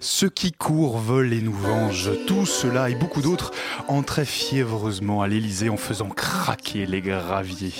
[0.00, 3.50] Ceux qui courent, volent et nous vengent, tout cela et beaucoup d'autres
[3.88, 7.72] entraient fiévreusement à l'Elysée en faisant craquer les graviers.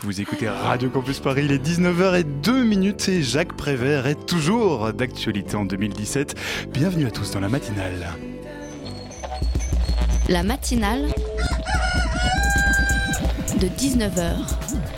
[0.00, 5.56] Vous écoutez Radio Campus Paris, il est 19h02 minutes et Jacques Prévert est toujours d'actualité
[5.56, 6.36] en 2017.
[6.72, 8.14] Bienvenue à tous dans la matinale.
[10.30, 11.12] La matinale
[13.60, 14.97] de 19h.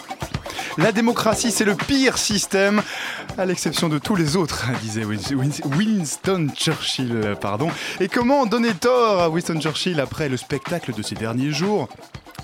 [0.77, 2.81] La démocratie, c'est le pire système,
[3.37, 7.35] à l'exception de tous les autres, disait Win- Win- Winston Churchill.
[7.39, 7.69] Pardon.
[7.99, 11.89] Et comment donner tort à Winston Churchill après le spectacle de ces derniers jours?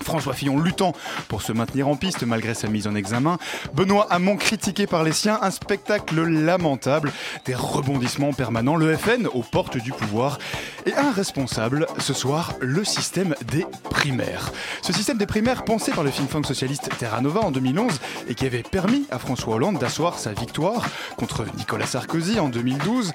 [0.02, 0.92] François Fillon luttant
[1.28, 3.38] pour se maintenir en piste malgré sa mise en examen.
[3.74, 5.38] Benoît Hamon critiqué par les siens.
[5.42, 7.12] Un spectacle lamentable.
[7.44, 8.76] Des rebondissements permanents.
[8.76, 10.38] Le FN aux portes du pouvoir.
[10.86, 14.52] Et un responsable, ce soir, le système des primaires.
[14.82, 17.92] Ce système des primaires pensé par le think-tank socialiste Terra Nova en 2011
[18.28, 23.12] et qui avait permis à François Hollande d'asseoir sa victoire contre Nicolas Sarkozy en 2012.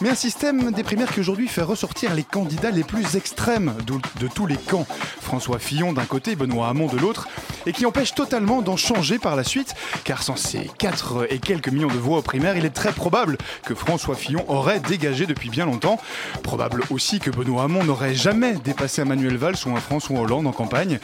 [0.00, 3.74] Mais un système des primaires qui aujourd'hui fait ressortir les candidats les plus extrêmes
[4.20, 4.86] de tous les camps.
[5.20, 7.28] François Fillon d'un côté, Benoît Hamon de l'autre,
[7.66, 9.74] et qui empêche totalement d'en changer par la suite,
[10.04, 13.36] car sans ces 4 et quelques millions de voix aux primaires, il est très probable
[13.64, 16.00] que François Fillon aurait dégagé depuis bien longtemps.
[16.42, 20.46] Probable aussi que Benoît Hamon n'aurait jamais dépassé un Manuel Valls ou un François Hollande
[20.46, 20.98] en campagne.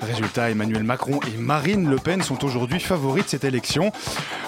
[0.00, 3.92] Résultat, Emmanuel Macron et Marine Le Pen sont aujourd'hui favoris de cette élection.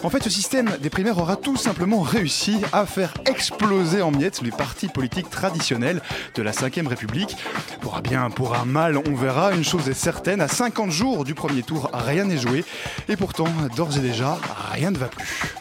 [0.02, 4.40] En fait, ce système des primaires aura tout simplement réussi à faire exploser en miettes
[4.42, 6.00] les partis politiques traditionnels
[6.34, 7.36] de la 5ème République.
[7.80, 9.52] Pour un bien, pour un mal, on verra.
[9.52, 10.09] Une chose est certaine,
[10.40, 12.64] à 50 jours du premier tour, rien n'est joué.
[13.08, 14.38] Et pourtant, d'ores et déjà,
[14.72, 15.54] rien ne va plus.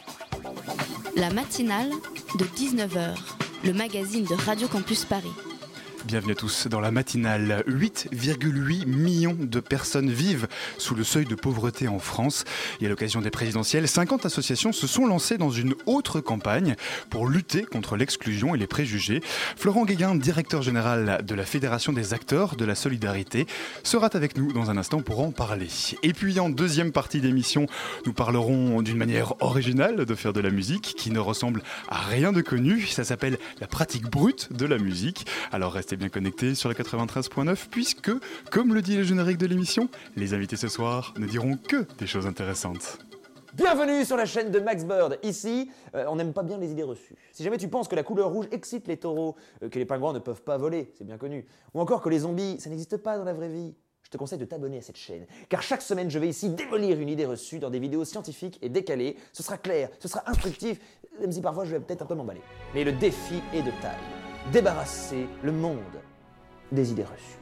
[1.15, 1.89] La matinale
[2.37, 3.15] de 19h,
[3.63, 5.33] le magazine de Radio Campus Paris.
[6.05, 7.63] Bienvenue à tous dans la matinale.
[7.67, 12.45] 8,8 millions de personnes vivent sous le seuil de pauvreté en France.
[12.79, 16.75] Et à l'occasion des présidentielles, 50 associations se sont lancées dans une autre campagne
[17.09, 19.21] pour lutter contre l'exclusion et les préjugés.
[19.57, 23.45] Florent Guéguin, directeur général de la Fédération des acteurs de la solidarité,
[23.83, 25.67] sera avec nous dans un instant pour en parler.
[26.01, 27.65] Et puis en deuxième partie d'émission,
[28.05, 32.31] nous parlerons d'une manière originale de faire de la musique qui ne ressemble à rien
[32.31, 32.85] de connu.
[32.85, 35.25] Ça s'appelle la pratique brute de la musique.
[35.51, 38.11] Alors restez bien connectés sur la 93.9 puisque,
[38.51, 42.07] comme le dit le générique de l'émission, les invités ce soir ne diront que des
[42.07, 42.99] choses intéressantes.
[43.53, 45.17] Bienvenue sur la chaîne de Max Bird.
[45.23, 47.15] Ici, euh, on n'aime pas bien les idées reçues.
[47.31, 50.13] Si jamais tu penses que la couleur rouge excite les taureaux, euh, que les pingouins
[50.13, 53.17] ne peuvent pas voler, c'est bien connu, ou encore que les zombies, ça n'existe pas
[53.17, 53.73] dans la vraie vie,
[54.03, 55.25] je te conseille de t'abonner à cette chaîne.
[55.49, 58.69] Car chaque semaine, je vais ici démolir une idée reçue dans des vidéos scientifiques et
[58.69, 59.17] décalées.
[59.33, 60.79] Ce sera clair, ce sera instructif,
[61.19, 62.41] même si parfois je vais peut-être un peu m'emballer.
[62.73, 64.18] Mais le défi est de taille.
[64.51, 65.77] Débarrasser le monde
[66.71, 67.37] des idées reçues.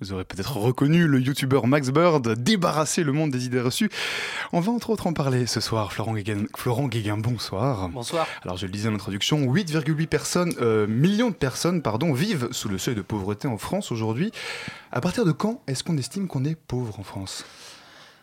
[0.00, 3.90] Vous aurez peut-être reconnu le youtubeur Max Bird débarrasser le monde des idées reçues.
[4.54, 5.92] On va entre autres en parler ce soir.
[5.92, 7.90] Florent Guéguin, Florent Guéguin bonsoir.
[7.90, 8.26] Bonsoir.
[8.42, 12.70] Alors je le disais en introduction, 8,8 personnes, euh, millions de personnes pardon, vivent sous
[12.70, 14.32] le seuil de pauvreté en France aujourd'hui.
[14.92, 17.44] À partir de quand est-ce qu'on estime qu'on est pauvre en France?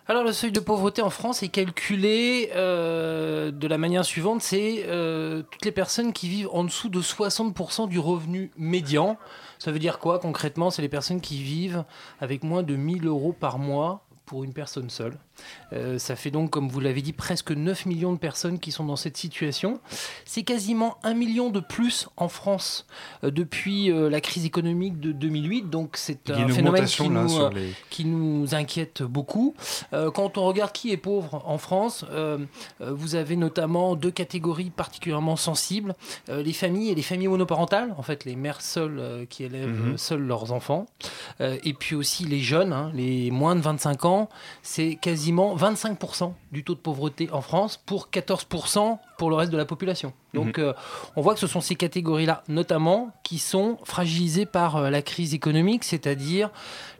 [0.09, 4.85] Alors le seuil de pauvreté en France est calculé euh, de la manière suivante, c'est
[4.88, 9.18] euh, toutes les personnes qui vivent en dessous de 60% du revenu médian.
[9.59, 10.69] Ça veut dire quoi concrètement?
[10.69, 11.84] C'est les personnes qui vivent
[12.22, 15.18] avec moins de 1000 euros par mois pour une personne seule.
[15.74, 18.86] Euh, ça fait donc, comme vous l'avez dit, presque 9 millions de personnes qui sont
[18.86, 19.80] dans cette situation.
[20.25, 22.86] C'est quasiment 1 million de plus en France
[23.24, 25.70] euh, depuis euh, la crise économique de 2008.
[25.70, 27.74] Donc c'est un phénomène qui nous, sur les...
[27.90, 29.56] qui nous inquiète beaucoup.
[29.92, 32.06] Quand on regarde qui est pauvre en France,
[32.80, 35.96] vous avez notamment deux catégories particulièrement sensibles
[36.28, 39.98] les familles et les familles monoparentales, en fait les mères seules qui élèvent Mhm.
[39.98, 40.86] seuls leurs enfants,
[41.40, 44.30] et puis aussi les jeunes, hein, les moins de 25 ans,
[44.62, 49.57] c'est quasiment 25% du taux de pauvreté en France pour 14% pour le reste de
[49.57, 50.13] la population.
[50.33, 50.74] Donc euh,
[51.18, 55.33] on voit que ce sont ces catégories-là notamment qui sont fragilisées par euh, la crise
[55.33, 56.50] économique, c'est-à-dire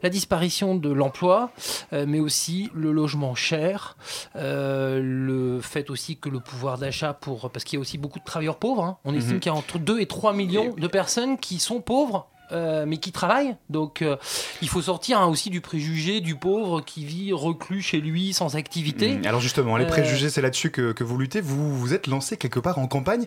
[0.02, 1.50] la disparition de l'emploi,
[1.94, 3.96] euh, mais aussi le logement cher,
[4.34, 8.24] le fait aussi que le pouvoir d'achat pour parce qu'il y a aussi beaucoup de
[8.24, 8.84] travailleurs pauvres.
[8.84, 8.98] hein.
[9.04, 9.40] On estime Mhm.
[9.40, 12.98] qu'il y a entre 2 et 3 millions de personnes qui sont pauvres euh, mais
[12.98, 13.56] qui travaille.
[13.70, 14.16] Donc euh,
[14.62, 18.56] il faut sortir hein, aussi du préjugé du pauvre qui vit reclus chez lui sans
[18.56, 19.16] activité.
[19.16, 21.40] Mmh, Alors justement, les Euh, préjugés, c'est là-dessus que, que vous luttez.
[21.40, 23.26] Vous vous êtes lancé quelque part en campagne,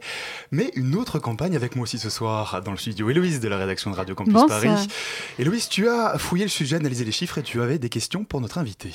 [0.52, 3.10] mais une autre campagne avec moi aussi ce soir dans le studio.
[3.10, 4.34] Héloïse de la rédaction de Radio Campus.
[4.48, 4.70] Paris.
[5.40, 8.42] Héloïse, tu as fouillé le sujet, analysé les chiffres et tu avais des questions pour
[8.42, 8.90] notre invité.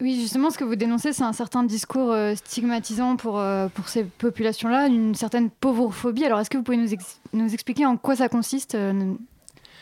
[0.00, 3.88] Oui, justement, ce que vous dénoncez, c'est un certain discours euh, stigmatisant pour, euh, pour
[3.88, 6.24] ces populations-là, une certaine pauvrophobie.
[6.24, 9.14] Alors, est-ce que vous pouvez nous, ex- nous expliquer en quoi ça consiste euh,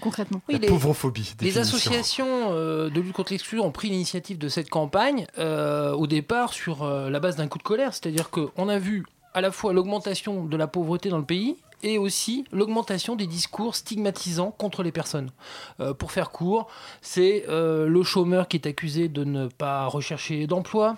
[0.00, 0.40] concrètement?
[0.48, 1.34] Oui, la les- pauvrophobie.
[1.42, 6.06] Les associations euh, de lutte contre l'exclusion ont pris l'initiative de cette campagne euh, au
[6.06, 9.04] départ sur euh, la base d'un coup de colère, c'est-à-dire qu'on a vu
[9.34, 13.76] à la fois l'augmentation de la pauvreté dans le pays et aussi l'augmentation des discours
[13.76, 15.30] stigmatisants contre les personnes.
[15.78, 16.66] Euh, pour faire court,
[17.00, 20.96] c'est euh, le chômeur qui est accusé de ne pas rechercher d'emploi.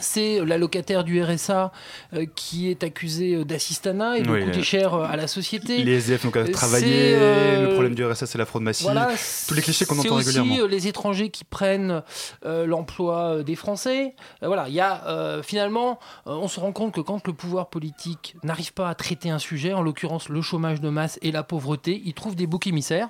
[0.00, 1.72] C'est l'allocataire du RSA
[2.14, 5.82] euh, qui est accusé d'assistanat et de Oui, coûter euh, cher euh, à la société.
[5.84, 7.14] Les SDF n'ont qu'à C'est, travailler.
[7.16, 8.84] euh, Le problème du RSA, c'est la fraude massive.
[8.86, 9.08] Voilà,
[9.46, 10.64] tous les clichés qu'on c'est entend aussi, régulièrement.
[10.64, 12.02] euh, les étrangers qui prennent
[12.44, 14.14] euh, l'emploi euh, des Français.
[14.42, 17.32] Euh, voilà, il y a euh, finalement, euh, on se rend compte que quand le
[17.32, 21.32] pouvoir politique n'arrive pas à traiter un sujet, en l'occurrence le chômage de masse et
[21.32, 23.08] la pauvreté, il trouve des boucs émissaires.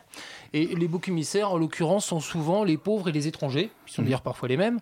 [0.54, 4.02] Et les boucs émissaires, en l'occurrence, sont souvent les pauvres et les étrangers, qui sont
[4.02, 4.06] Mhm.
[4.08, 4.78] d'ailleurs parfois les mêmes.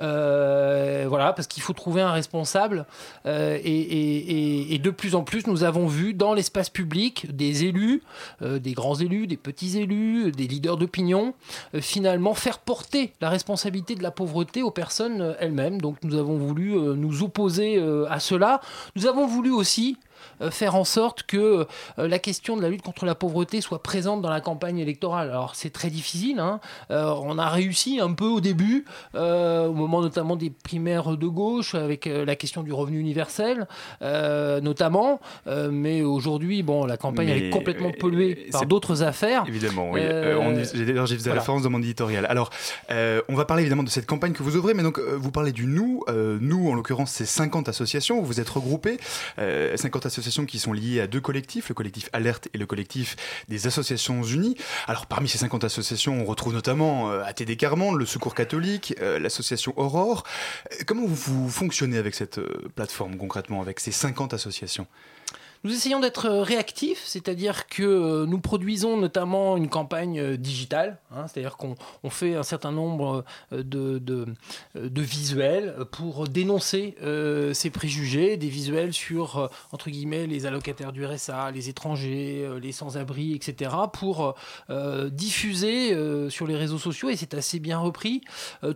[0.00, 2.86] Euh, voilà, parce qu'il faut trouver un responsable.
[3.26, 7.34] Euh, et, et- et- et de plus en plus, nous avons vu dans l'espace public
[7.34, 8.02] des élus,
[8.42, 11.34] euh, des grands élus, des petits élus, des leaders d'opinion,
[11.80, 15.80] finalement faire porter la responsabilité de la pauvreté aux personnes elles-mêmes.
[15.80, 18.60] Donc nous avons voulu nous opposer à cela.
[18.96, 19.96] Nous avons voulu aussi
[20.50, 21.66] faire en sorte que
[21.98, 25.28] euh, la question de la lutte contre la pauvreté soit présente dans la campagne électorale.
[25.30, 26.60] Alors c'est très difficile, hein.
[26.90, 31.26] Euh, on a réussi un peu au début, euh, au moment notamment des primaires de
[31.26, 33.66] gauche, avec euh, la question du revenu universel,
[34.02, 39.02] euh, notamment, Euh, mais aujourd'hui, bon, la campagne elle est complètement euh, polluée par d'autres
[39.02, 39.44] affaires.
[39.46, 40.00] Évidemment, oui.
[40.02, 41.40] Euh, Euh, j'ai- D'ailleurs, faisais voilà.
[41.40, 42.26] référence dans mon éditorial.
[42.28, 42.50] Alors,
[42.90, 45.30] euh, on va parler évidemment de cette campagne que vous ouvrez, mais donc euh, vous
[45.30, 46.02] parlez du nous.
[46.08, 48.20] Euh, nous, en l'occurrence, c'est 50 associations.
[48.22, 48.98] Vous êtes regroupés.
[49.38, 53.16] Euh, 50 associations qui sont liées à deux collectifs, le collectif Alerte et le collectif
[53.48, 54.56] des Associations Unies.
[54.86, 59.18] Alors, parmi ces 50 associations, on retrouve notamment euh, ATD Carmonde, le Secours catholique, euh,
[59.18, 60.24] l'association Aurore.
[60.72, 64.86] Euh, comment vous, fonctionnez avec cette euh, plateforme concrètement, avec ces 50 associations?
[65.64, 70.98] Nous essayons d'être euh, réactifs, c'est-à-dire que euh, nous produisons notamment une campagne euh, digitale,
[71.10, 71.74] hein, c'est-à-dire qu'on
[72.04, 74.26] on fait un certain nombre de,
[74.74, 76.96] visuels pour dénoncer
[77.52, 83.34] ces préjugés, des visuels sur, entre guillemets, les allocataires du RSA, les étrangers, les sans-abri,
[83.34, 84.34] etc., pour
[85.10, 85.96] diffuser
[86.30, 88.22] sur les réseaux sociaux, et c'est assez bien repris,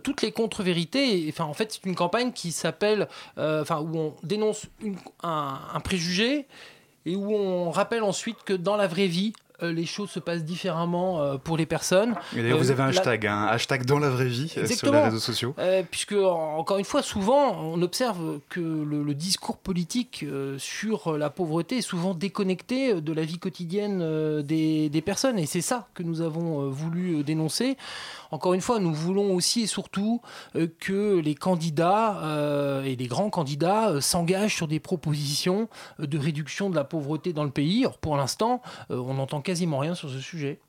[0.03, 1.25] toutes les contre-vérités.
[1.29, 3.07] Enfin, en fait, c'est une campagne qui s'appelle,
[3.37, 4.65] enfin, où on dénonce
[5.21, 6.47] un préjugé
[7.05, 9.33] et où on rappelle ensuite que dans la vraie vie,
[9.71, 12.15] les choses se passent différemment euh, pour les personnes.
[12.35, 14.65] Et D'ailleurs, Euh, vous avez un la- hashtag, un hashtag dans la vraie vie euh,
[14.67, 15.53] sur les réseaux sociaux.
[15.59, 20.57] Euh, puisque, en- encore une fois, souvent, on observe que le, le discours politique euh,
[20.57, 25.37] sur la pauvreté est souvent déconnecté de la vie quotidienne euh, des, des personnes.
[25.39, 27.77] Et c'est ça que nous avons euh, voulu euh, dénoncer.
[28.31, 30.21] Encore une fois, nous voulons aussi et surtout
[30.55, 35.69] euh, que les candidats euh, et les grands candidats euh, s'engagent sur des propositions
[35.99, 37.85] euh, de réduction de la pauvreté dans le pays.
[37.85, 40.59] Or, pour l'instant, euh, on n'entend quasiment rien sur ce sujet.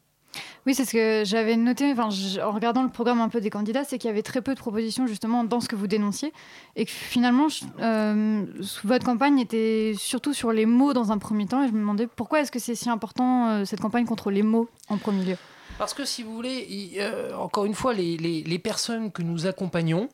[0.67, 2.09] Oui, c'est ce que j'avais noté enfin,
[2.45, 4.59] en regardant le programme un peu des candidats, c'est qu'il y avait très peu de
[4.59, 6.33] propositions justement dans ce que vous dénonciez.
[6.75, 8.45] Et que finalement, je- euh,
[8.83, 11.63] votre campagne était surtout sur les mots dans un premier temps.
[11.63, 14.43] Et je me demandais pourquoi est-ce que c'est si important euh, cette campagne contre les
[14.43, 15.37] mots en premier lieu?
[15.79, 19.23] Parce que si vous voulez, il- euh, encore une fois, les, les- les personnes que
[19.23, 20.09] nous accompagnons,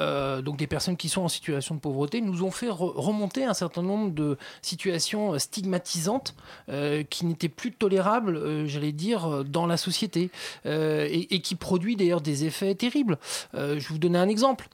[0.00, 3.44] euh, donc des personnes qui sont en situation de pauvreté, nous ont fait re- remonter
[3.44, 6.34] un certain nombre de situations euh, stigmatisantes
[6.68, 10.30] euh, qui n'étaient plus tolérables, j'allais dire, dans la société,
[10.64, 13.18] et, qui produit d'ailleurs des effets terribles.
[13.52, 14.68] Je vous donner un exemple.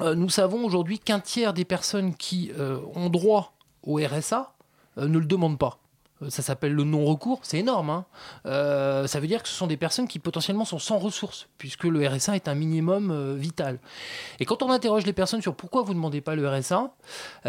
[0.00, 2.50] Nous savons aujourd'hui qu'un tiers des personnes qui
[2.94, 4.54] ont droit au RSA
[4.96, 5.78] ne le demandent pas.
[6.22, 7.90] Euh, Ça s'appelle le non-recours, c'est énorme.
[7.90, 8.04] hein.
[8.46, 11.84] Euh, ça veut dire que ce sont des personnes qui potentiellement sont sans ressources, puisque
[11.84, 13.78] le RSA est un minimum euh, vital.
[14.40, 16.90] Et quand on interroge les personnes sur pourquoi vous ne demandez pas le RSA,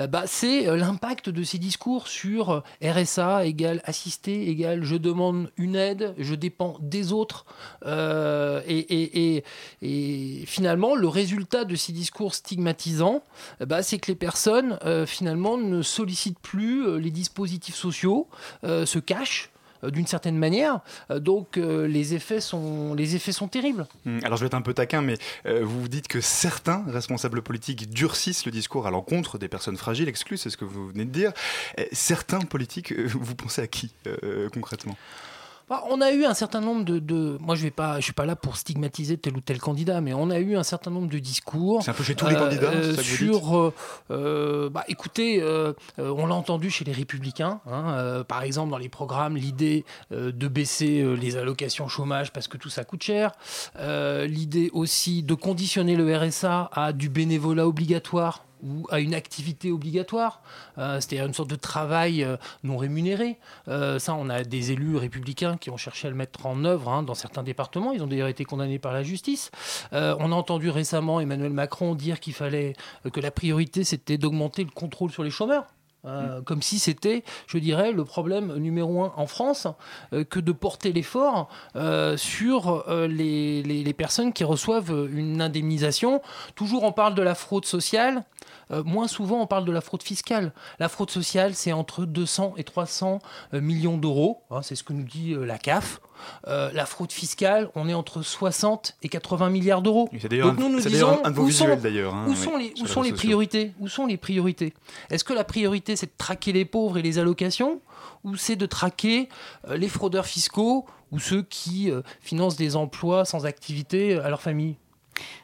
[0.10, 6.14] bah, c'est l'impact de ces discours sur RSA égale assisté, égale je demande une aide,
[6.18, 7.46] je dépends des autres.
[7.86, 9.38] Et,
[9.82, 13.24] et- finalement, le résultat de ces discours stigmatisants,
[13.66, 18.28] bah, c'est que les personnes, finalement, ne sollicitent plus les dispositifs sociaux,
[18.64, 19.52] se cachent
[19.84, 20.80] euh, d'une certaine manière.
[21.12, 22.96] Euh, donc euh, les, effets sont,
[23.52, 23.88] terribles.
[24.06, 27.42] Hum, Alors je vais être un peu taquin, mais euh, vous dites que certains responsables
[27.42, 31.06] politiques durcissent le discours à l'encontre des personnes fragiles, exclues, c'est ce que vous venez
[31.06, 31.32] de dire.
[31.80, 34.98] Euh, certains politiques, euh, vous pensez à qui euh, concrètement?
[35.90, 38.26] On a eu un certain nombre de, de- moi je vais pas, je suis pas
[38.26, 41.20] là pour stigmatiser tel ou tel candidat, mais on a eu un certain nombre de
[41.20, 41.84] discours.
[41.84, 43.74] C'est un peu chez tous les candidats, ça que vous dites sur, euh,
[44.12, 48.72] euh, bah, écoutez, euh, euh, on l'a entendu chez les Républicains, hein, euh, par exemple
[48.72, 49.84] dans les programmes, l'idée
[50.14, 53.32] euh, de baisser euh, les allocations chômage parce que tout ça coûte cher,
[53.80, 59.72] Euh, l'idée aussi de conditionner le RSA à du bénévolat obligatoire ou à une activité
[59.72, 60.42] obligatoire,
[60.78, 63.38] euh, c'est-à-dire une sorte de travail euh, non rémunéré.
[63.68, 66.90] Euh, ça, on a des élus républicains qui ont cherché à le mettre en œuvre
[66.90, 67.92] hein, dans certains départements.
[67.92, 69.52] Ils ont d'ailleurs été condamnés par la justice.
[69.92, 72.74] On a entendu récemment Emmanuel Macron dire qu'il fallait
[73.12, 75.66] que la priorité c'était d'augmenter le contrôle sur les chômeurs.
[76.06, 79.68] Euh, Comme si c'était, je dirais, le problème numéro un en France,
[80.14, 86.22] euh, que de porter l'effort euh, sur les, les- les personnes qui reçoivent une indemnisation.
[86.56, 88.24] Toujours on parle de la fraude sociale,
[88.72, 90.52] euh, moins souvent on parle de la fraude fiscale.
[90.80, 93.20] La fraude sociale, c'est entre 200 et 300
[93.54, 96.00] euh, millions d'euros, hein, c'est ce que nous dit euh, la CAF.
[96.48, 100.10] Euh, la fraude fiscale, on est entre 60 et 80 milliards d'euros.
[100.12, 102.14] Donc un, nous, nous disons, un de vos où sont- d'ailleurs.
[102.16, 104.74] hein, où oui, sont les, où sont priorités Où sont les priorités?
[105.12, 107.82] Est-ce que la priorité c'est de traquer les pauvres et les allocations?
[108.24, 109.30] Ou c'est de traquer
[109.68, 114.42] euh, les fraudeurs fiscaux ou ceux qui euh, financent des emplois sans activité à leur
[114.42, 114.76] famille?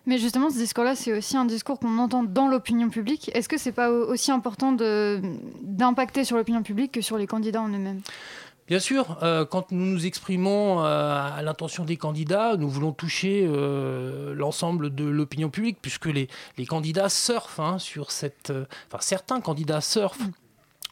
[0.05, 3.31] Mais justement, ce discours-là, c'est aussi un discours qu'on entend dans l'opinion publique.
[3.33, 4.73] Est-ce que c'est pas au- aussi important
[5.61, 8.01] d'impacter sur l'opinion publique que sur les candidats en eux-mêmes?
[8.65, 10.83] Bien sûr, euh, quand nous nous exprimons euh,
[11.37, 16.65] à l'intention des candidats, nous voulons toucher euh, l'ensemble de l'opinion publique, puisque les, les
[16.65, 18.53] candidats surfent hein, sur cette...
[18.87, 20.29] Enfin, certains candidats surfent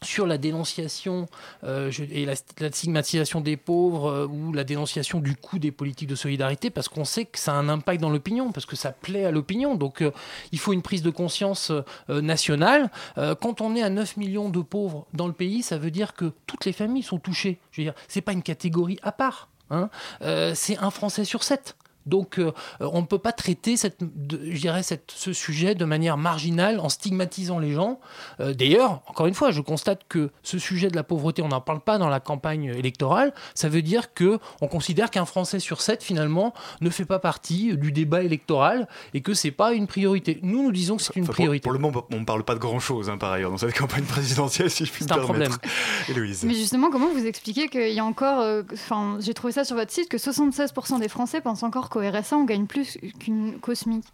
[0.03, 1.27] sur la dénonciation
[1.63, 2.35] euh, et la,
[2.71, 7.05] stigmatisation des pauvres euh, ou la dénonciation du coût des politiques de solidarité, parce qu'on
[7.05, 9.75] sait que ça a un impact dans l'opinion, parce que ça plaît à l'opinion.
[9.75, 10.11] Donc euh,
[10.51, 11.71] il faut une prise de conscience
[12.09, 12.89] nationale.
[13.15, 16.33] Quand on est à 9 millions de pauvres dans le pays, ça veut dire que
[16.47, 17.59] toutes les familles sont touchées.
[17.71, 19.49] Je veux dire, c'est pas une catégorie à part.
[19.69, 19.89] hein.
[20.53, 21.75] C'est un Français sur sept.
[22.05, 25.85] Donc, euh, on ne peut pas traiter cette, de- je dirais cette, ce sujet de
[25.85, 27.99] manière marginale en stigmatisant les gens.
[28.39, 31.61] Euh, D'ailleurs, encore une fois, je constate que ce sujet de la pauvreté, on n'en
[31.61, 33.33] parle pas dans la campagne électorale.
[33.55, 37.77] Ça veut dire que on considère qu'un Français sur sept, finalement, ne fait pas partie
[37.77, 40.39] du débat électoral et que c'est pas une priorité.
[40.43, 41.63] Nous, nous disons que c'est une Enfin, pour- priorité.
[41.63, 44.03] Pour, le moment, on ne parle pas de grand-chose hein, par ailleurs dans cette campagne
[44.03, 45.59] présidentielle, si je puis me C'est un permettre.
[46.09, 46.43] Héloïse.
[46.43, 48.39] Mais justement, comment vous expliquez qu'il y a encore.
[48.41, 51.99] euh, Enfin, j'ai trouvé ça sur votre site que 76% des Français pensent encore qu'au
[51.99, 54.05] RSA, on gagne plus qu'une SMIC.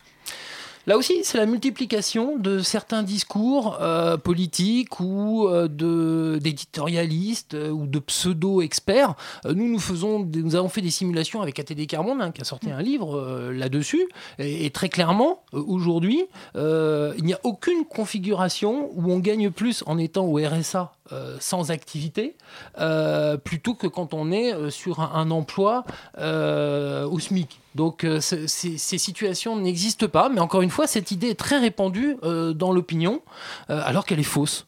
[0.87, 7.87] Là aussi, c'est la multiplication de certains discours euh, politiques ou euh, d'éditorialistes euh, ou
[7.87, 9.15] de pseudo-experts.
[9.43, 12.71] Nous, nous faisons, nous avons fait des simulations avec ATD Carmonde, hein, qui a sorti
[12.71, 14.07] un livre là-dessus,
[14.39, 16.23] et, et très clairement, aujourd'hui,
[16.55, 21.71] il n'y a aucune configuration où on gagne plus en étant au RSA euh, sans
[21.71, 22.35] activité,
[22.79, 25.83] euh, plutôt que quand on est euh, sur un, emploi
[26.17, 27.59] au SMIC.
[27.75, 32.17] Donc ce- ces, situations n'existent pas, mais encore une fois, cette idée est très répandue
[32.23, 33.21] dans l'opinion,
[33.67, 34.65] alors qu'elle est fausse.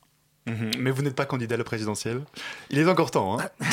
[0.49, 0.71] Mhm.
[0.79, 2.21] Mais vous n'êtes pas candidat à la présidentielle.
[2.69, 3.39] Il est encore temps.
[3.39, 3.49] Hein.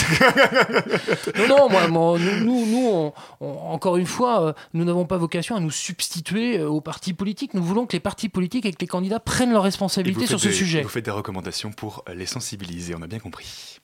[1.38, 5.04] Non, non, moi, moi, nous, nous, nous, on- on- encore une fois, euh, nous n'avons
[5.04, 7.54] pas vocation à nous substituer euh, aux partis politiques.
[7.54, 10.48] Nous voulons que les partis politiques et que les candidats prennent leurs responsabilités sur ce
[10.48, 10.82] des- sujet.
[10.82, 13.80] Vous faites des recommandations pour les sensibiliser, on a bien compris.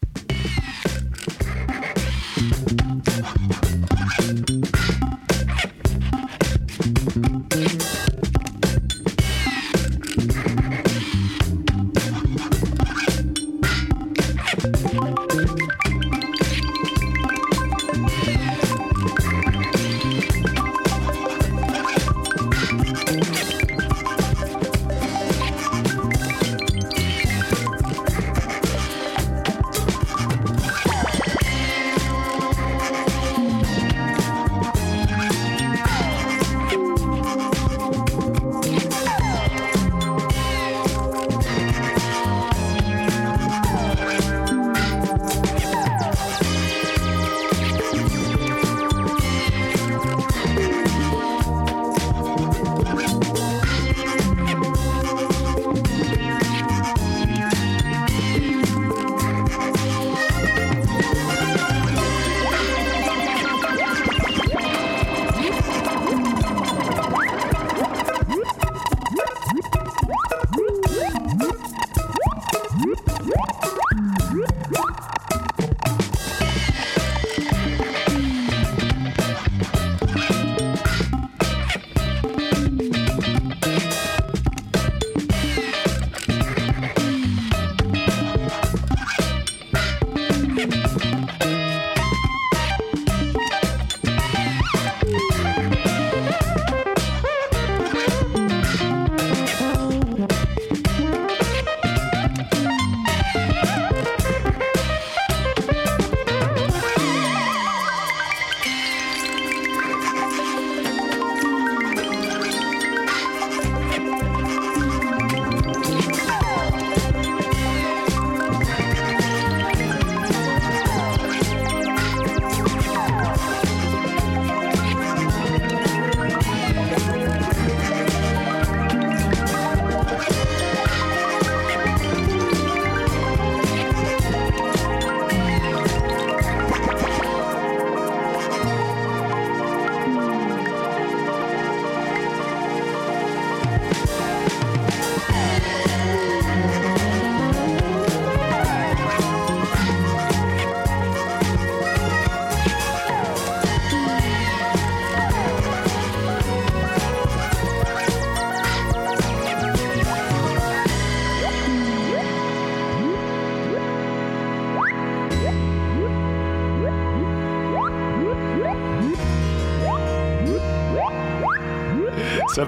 [172.49, 172.67] Ça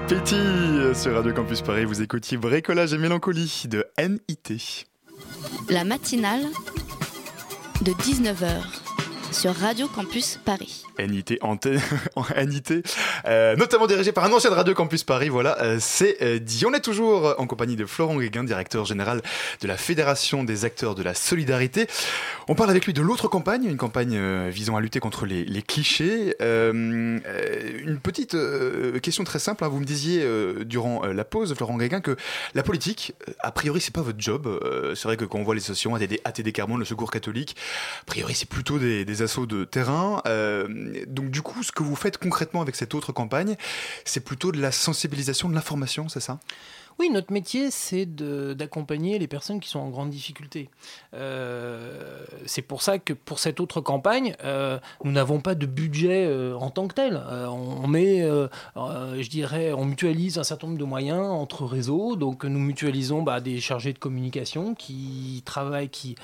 [0.94, 1.84] sur Radio Campus Paris.
[1.84, 4.86] Vous écoutiez Bricolage et Mélancolie de NIT.
[5.68, 6.46] La matinale
[7.82, 8.83] de 19h
[9.34, 10.84] sur Radio Campus Paris.
[10.98, 11.80] NIT, antenne,
[12.46, 12.84] NIT,
[13.26, 15.28] euh, notamment dirigé par un ancien de Radio Campus Paris.
[15.28, 16.64] Voilà, euh, c'est euh, dit.
[16.66, 19.22] On est toujours en compagnie de Florent Guéguin, directeur général
[19.60, 21.88] de la Fédération des acteurs de la solidarité.
[22.46, 25.62] On parle avec lui de l'autre campagne, une campagne euh, visant à lutter contre les,
[25.62, 26.36] clichés.
[26.40, 28.36] Euh, euh, une petite
[29.00, 29.64] question très simple.
[29.64, 29.68] hein.
[29.68, 30.24] Vous me disiez
[30.64, 32.16] durant la pause, Florent Guéguin, que
[32.54, 34.46] la politique, a priori, c'est pas votre job.
[34.46, 37.56] Euh, c'est vrai que quand on voit les associations, ATD, ATD Carmon, le Secours catholique,
[38.02, 40.22] a priori, c'est plutôt des, des assauts de terrain.
[40.26, 43.56] Euh, donc du coup, ce que vous faites concrètement avec cette autre campagne,
[44.04, 46.38] c'est plutôt de la sensibilisation, de l'information, c'est ça?
[47.00, 50.70] Oui, notre métier, c'est d'accompagner les personnes qui sont en grande difficulté.
[51.12, 56.32] Euh, c'est pour ça que pour cette autre campagne, euh, nous n'avons pas de budget
[56.54, 57.20] en tant que tel.
[57.48, 58.20] On met,
[58.76, 62.14] je dirais, on mutualise un certain nombre de moyens entre réseaux.
[62.14, 66.14] Donc nous mutualisons bah, des chargés de communication qui travaillent, qui,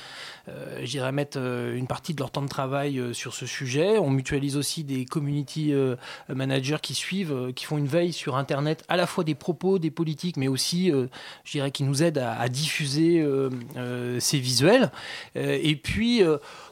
[0.51, 3.99] euh, mettent euh, une partie de leur temps de travail euh, sur ce sujet.
[3.99, 5.97] On mutualise aussi des community euh,
[6.29, 9.91] managers qui suivent, qui font une veille sur Internet, à la fois des propos, des
[9.91, 10.91] politiques, mais aussi,
[11.45, 13.25] je dirais, qui nous aident à, à diffuser
[14.19, 14.91] ces visuels.
[15.35, 16.23] Et puis,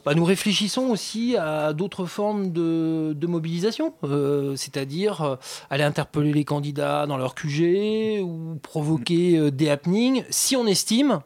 [0.05, 5.35] bah, nous réfléchissons aussi à d'autres formes de, de mobilisation, euh, c'est-à-dire euh,
[5.69, 11.19] aller interpeller les candidats dans leur QG ou provoquer euh, des happenings si on estime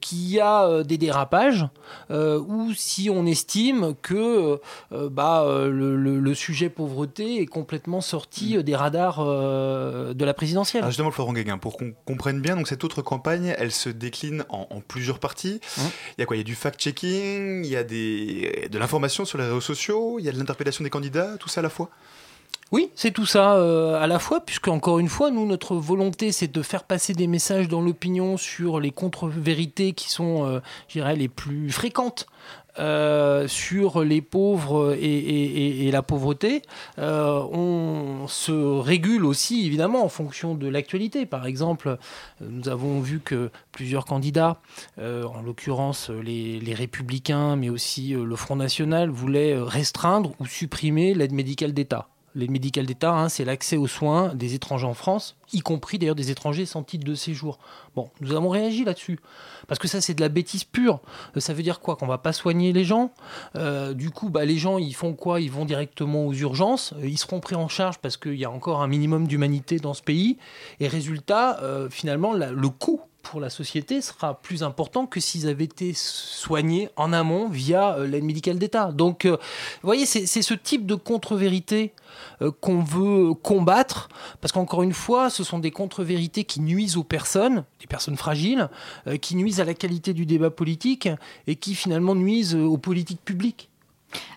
[0.00, 1.66] qu'il y a des dérapages
[2.10, 4.60] ou si on estime que
[4.92, 10.82] bah, le, le- le sujet pauvreté est complètement sorti euh, des radars de la présidentielle.
[10.82, 14.44] Alors justement, Florent Guéguin, pour qu'on comprenne bien, donc cette autre campagne, elle se décline
[14.48, 15.60] en, en plusieurs parties.
[15.76, 15.80] Mmh.
[16.18, 16.36] Il y a quoi?
[16.36, 17.99] Il y a du fact-checking, il y a des,
[18.70, 21.60] de l'information sur les réseaux sociaux, il y a de l'interpellation des candidats, tout ça
[21.60, 21.90] à la fois?
[22.72, 26.30] Oui, c'est tout ça euh, à la fois, puisque encore une fois, nous, notre volonté,
[26.30, 30.94] c'est de faire passer des messages dans l'opinion sur les contre-vérités qui sont, euh, je
[30.94, 32.26] dirais, les plus fréquentes.
[32.78, 36.62] Euh, sur les pauvres et, la pauvreté,
[36.98, 41.26] Euh, on se régule aussi évidemment en fonction de l'actualité.
[41.26, 41.98] Par exemple,
[42.40, 44.60] nous avons vu que plusieurs candidats,
[44.98, 51.32] euh, en l'occurrence les, Républicains, mais aussi le Front National, voulaient restreindre ou supprimer l'aide
[51.32, 52.08] médicale d'État.
[52.36, 56.14] L'aide médicale d'État, hein, c'est l'accès aux soins des étrangers en France, y compris d'ailleurs
[56.14, 57.58] des étrangers sans titre de séjour.
[57.96, 59.18] Bon, nous avons réagi là-dessus.
[59.66, 61.00] Parce que ça, c'est de la bêtise pure.
[61.36, 63.10] Euh, Ça veut dire quoi Qu'on va pas soigner les gens?
[63.56, 65.40] Euh, du coup, bah, les gens, ils font quoi?
[65.40, 66.92] Ils vont directement aux urgences.
[66.98, 69.94] Euh, Ils seront pris en charge parce qu'il y a encore un minimum d'humanité dans
[69.94, 70.38] ce pays.
[70.78, 75.92] Et résultat, finalement, le coût pour la société sera plus important que s'ils avaient été
[75.94, 78.92] soignés en amont via l'aide médicale d'État.
[78.92, 79.36] Donc, vous
[79.82, 81.92] voyez, c'est ce type de contre-vérité
[82.48, 84.08] qu'on veut combattre,
[84.40, 88.68] parce qu'encore une fois, ce sont des contre-vérités qui nuisent aux personnes, des personnes fragiles,
[89.06, 91.08] euh, qui nuisent à la qualité du débat politique
[91.46, 93.68] et qui finalement nuisent euh, aux politiques publiques.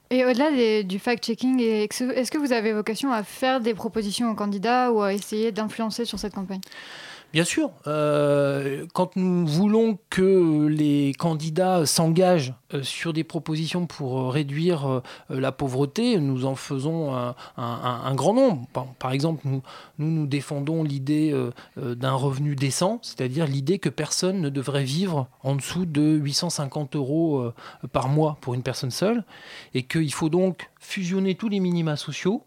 [0.10, 4.92] Et au-delà du fact-checking, est-ce que vous avez vocation à faire des propositions aux candidats
[4.92, 6.62] ou à essayer d'influencer sur cette campagne?
[7.34, 14.20] Bien sûr, euh, quand nous voulons que les candidats s'engagent euh, sur des propositions pour
[14.20, 17.12] euh, réduire la pauvreté, nous en faisons
[17.58, 18.68] un, grand nombre.
[19.00, 19.64] Par, exemple, nous,
[19.98, 21.34] nous défendons l'idée
[21.78, 27.52] d'un revenu décent, c'est-à-dire l'idée que personne ne devrait vivre en dessous de 850 euros
[27.92, 29.24] par mois pour une personne seule,
[29.74, 32.44] et qu'il faut donc fusionner tous les minima sociaux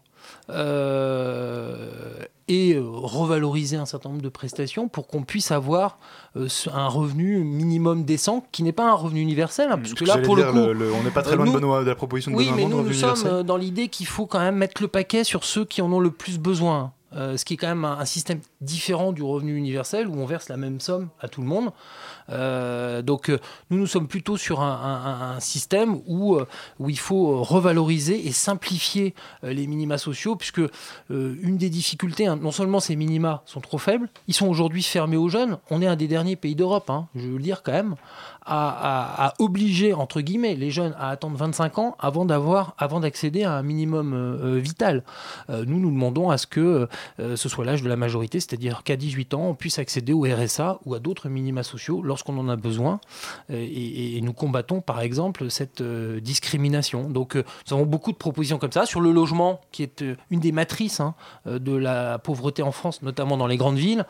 [2.49, 5.97] et euh, revaloriser un certain nombre de prestations pour qu'on puisse avoir
[6.37, 10.13] euh, un revenu minimum décent qui n'est pas un revenu universel, hein, parce que là
[10.13, 11.81] J'allais pour le dire, coup, le- on n'est pas très euh, loin de, nous- Benoît,
[11.83, 13.31] de la proposition de oui, Benoît mais nous, sommes universel.
[13.31, 15.99] euh, dans l'idée qu'il faut quand même mettre le paquet sur ceux qui en ont
[15.99, 16.93] le plus besoin.
[17.17, 20.49] Euh, ce qui est quand même un, système différent du revenu universel où on verse
[20.49, 21.71] la même somme à tout le monde.
[22.29, 26.37] Euh, donc euh, nous, nous sommes plutôt sur un, système où,
[26.79, 30.61] où il faut revaloriser et simplifier les minima sociaux, puisque
[31.09, 35.17] une des difficultés, hein, non seulement ces minima sont trop faibles, ils sont aujourd'hui fermés
[35.17, 35.57] aux jeunes.
[35.69, 37.95] On est un des derniers pays d'Europe, hein, je veux le dire quand même,
[38.47, 43.53] à, obliger entre guillemets les jeunes à attendre 25 ans avant d'avoir, avant d'accéder à
[43.53, 45.03] un minimum euh, euh, vital.
[45.49, 48.95] Euh, nous, nous demandons à ce que ce soit l'âge de la majorité, c'est-à-dire qu'à
[48.95, 52.55] 18 ans, on puisse accéder au RSA ou à d'autres minima sociaux lorsqu'on en a
[52.55, 52.99] besoin.
[53.49, 57.09] Et, nous combattons, par exemple, cette discrimination.
[57.09, 58.85] Donc, nous avons beaucoup de propositions comme ça.
[58.85, 63.37] Sur le logement, qui est une des matrices hein, de la pauvreté en France, notamment
[63.37, 64.05] dans les grandes villes,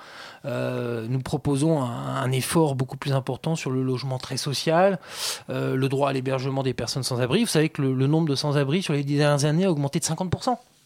[0.45, 4.99] nous proposons un, un effort beaucoup plus important sur le logement très social,
[5.49, 7.41] euh, le droit à l'hébergement des personnes sans abri.
[7.45, 9.99] Vous savez que le, le nombre de sans-abri sur les dix dernières années a augmenté
[9.99, 10.29] de 50%.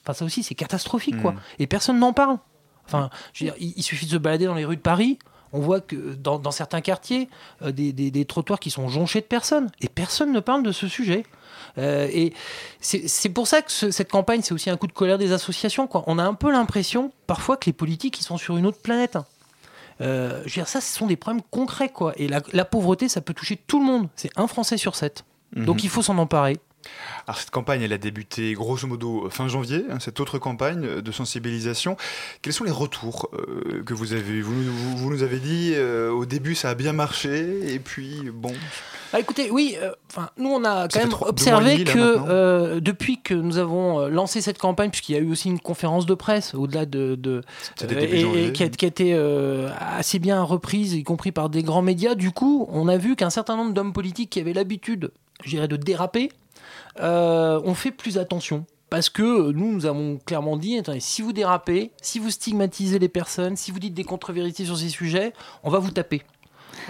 [0.04, 1.32] Enfin, ça aussi, c'est catastrophique, quoi.
[1.32, 1.39] Mm.
[1.60, 2.38] Et personne n'en parle.
[2.86, 5.17] Enfin, je veux dire, il, il suffit de se balader dans les rues de Paris.
[5.54, 7.30] On voit que dans, dans certains quartiers,
[7.63, 9.71] euh, des, des- des trottoirs qui sont jonchés de personnes.
[9.82, 11.23] Et personne ne parle de ce sujet.
[11.80, 12.34] Euh, et
[12.80, 15.32] c'est c'est pour ça que ce- cette campagne, c'est aussi un coup de colère des
[15.34, 15.88] associations.
[15.88, 16.04] Quoi.
[16.06, 19.17] On a un peu l'impression, parfois, que les politiques, ils sont sur une autre planète.
[20.01, 21.89] Euh, je veux dire, ça, ce sont des problèmes concrets.
[21.89, 22.13] Quoi.
[22.17, 24.09] Et la, la pauvreté, ça peut toucher tout le monde.
[24.15, 25.25] C'est un Français sur sept.
[25.55, 26.59] Donc il faut s'en emparer.
[27.27, 31.11] Alors cette campagne, elle a débuté grosso modo fin janvier, hein, cette autre campagne de
[31.11, 31.97] sensibilisation.
[32.41, 36.11] Quels sont les retours euh, que vous avez vous, vous- vous nous avez dit euh,
[36.11, 38.51] au début ça a bien marché et puis bon.
[39.13, 39.91] Bah, écoutez, oui, euh,
[40.37, 44.89] nous on a quand même observé demi, que depuis que nous avons lancé cette campagne,
[44.89, 47.41] puisqu'il y a eu aussi une conférence de presse au-delà de, de
[48.05, 49.13] et- et qui a, qui a été
[49.79, 52.15] assez bien reprise, y compris par des grands médias.
[52.15, 55.11] Du coup, on a vu qu'un certain nombre d'hommes politiques qui avaient l'habitude,
[55.43, 56.31] je dirais, de déraper,
[56.99, 58.65] euh, ont fait plus attention.
[58.89, 62.99] Parce que euh, nous, nous avons clairement dit, attendez, si vous dérapez, si vous stigmatisez
[62.99, 65.32] les personnes, si vous dites des contre-vérités sur ces sujets,
[65.63, 66.23] on va vous taper.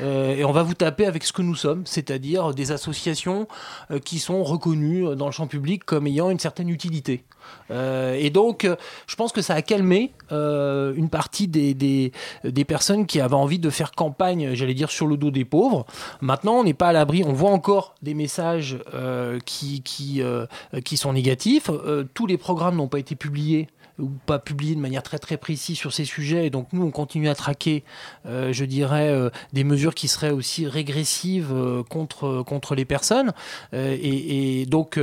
[0.01, 3.47] Euh, et on va vous taper avec ce que nous sommes, c'est-à-dire des associations
[3.91, 7.23] euh, qui sont reconnues euh, dans le champ public comme ayant une certaine utilité.
[7.71, 8.67] Et donc,
[9.07, 12.11] je pense que ça a calmé une partie des, des,
[12.43, 15.85] des personnes qui avaient envie de faire campagne, j'allais dire, sur le dos des pauvres.
[16.21, 18.77] Maintenant, on n'est pas à l'abri, on voit encore des messages
[19.45, 20.21] qui, qui,
[20.85, 21.69] qui sont négatifs.
[22.13, 23.67] Tous les programmes n'ont pas été publiés
[24.01, 26.47] ou pas publiés de manière très précise sur ces sujets.
[26.47, 27.83] Et donc nous, on continue à traquer,
[28.25, 33.33] euh, je dirais, euh, des mesures qui seraient aussi régressives euh, contre, les personnes.
[33.73, 34.99] Et, donc,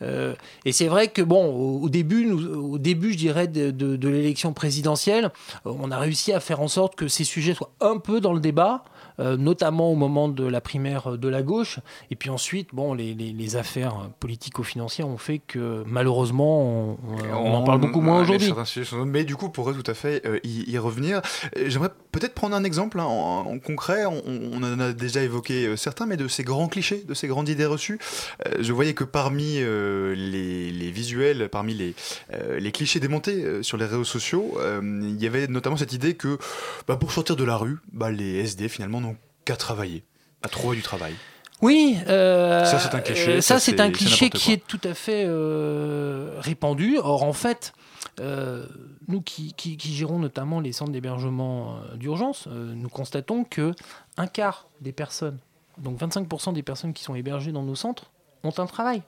[0.00, 5.30] c'est vrai que bon, au, début, au début, je dirais, de, l'élection présidentielle,
[5.64, 8.40] on a réussi à faire en sorte que ces sujets soient un peu dans le
[8.40, 8.84] débat.
[9.20, 11.78] Euh, notamment au moment de la primaire de la gauche.
[12.10, 17.34] Et puis ensuite, bon, les, les- les affaires politico-financières ont fait que malheureusement, on, on-
[17.34, 18.48] on en parle beaucoup moins aujourd'hui.
[19.06, 21.20] Mais du coup, pour tout à fait euh, y, y revenir,
[21.56, 24.04] euh, j'aimerais peut-être prendre un exemple hein, en, en concret.
[24.06, 27.26] On, on en a déjà évoqué euh, certains, mais de ces grands clichés, de ces
[27.28, 27.98] grandes idées reçues.
[28.46, 31.94] Euh, je voyais que parmi euh, les, les visuels, parmi les,
[32.32, 35.92] euh, les clichés démontés euh, sur les réseaux sociaux, euh, il y avait notamment cette
[35.92, 36.38] idée que
[36.88, 39.00] bah, pour sortir de la rue, bah, les SD finalement
[39.44, 40.04] qu'à travailler,
[40.42, 41.14] à trouver du travail.
[41.60, 44.54] Oui, euh, Ça, c'est un cliché, euh, ça, ça, c'est c'est- un cliché qui quoi.
[44.54, 46.98] est tout à fait euh, répandu.
[46.98, 47.72] Or, en fait,
[48.20, 48.66] euh,
[49.06, 53.74] nous qui, qui- qui gérons notamment les centres d'hébergement d'urgence, nous constatons que
[54.16, 55.38] un quart des personnes,
[55.78, 58.10] donc 25% des personnes qui sont hébergées dans nos centres,
[58.42, 59.02] ont un travail.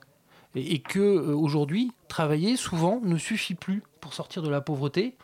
[0.55, 5.17] Et, et que euh, aujourd'hui, travailler souvent ne suffit plus pour sortir de la pauvreté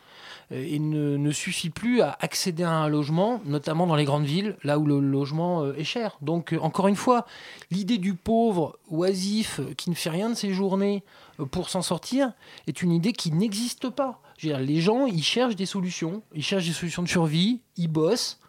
[0.51, 4.57] euh, et ne, suffit plus à accéder à un logement, notamment dans les grandes villes,
[4.63, 6.17] là où le logement euh, est cher.
[6.21, 7.25] Donc, encore une fois,
[7.69, 11.03] l'idée du pauvre oisif qui ne fait rien de ses journées
[11.51, 12.33] pour s'en sortir
[12.67, 14.21] est une idée qui n'existe pas.
[14.43, 18.39] Les gens, ils cherchent des solutions, ils cherchent des solutions de survie, ils bossent,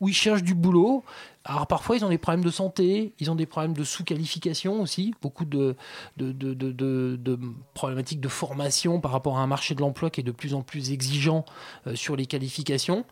[0.00, 1.04] ou ils cherchent du boulot.
[1.46, 5.14] Alors parfois, ils ont des problèmes de santé, ils ont des problèmes de sous-qualification aussi,
[5.20, 5.76] beaucoup de,
[7.74, 10.62] problématiques de formation par rapport à un marché de l'emploi qui est de plus en
[10.62, 11.44] plus exigeant
[11.86, 13.04] euh, sur les qualifications.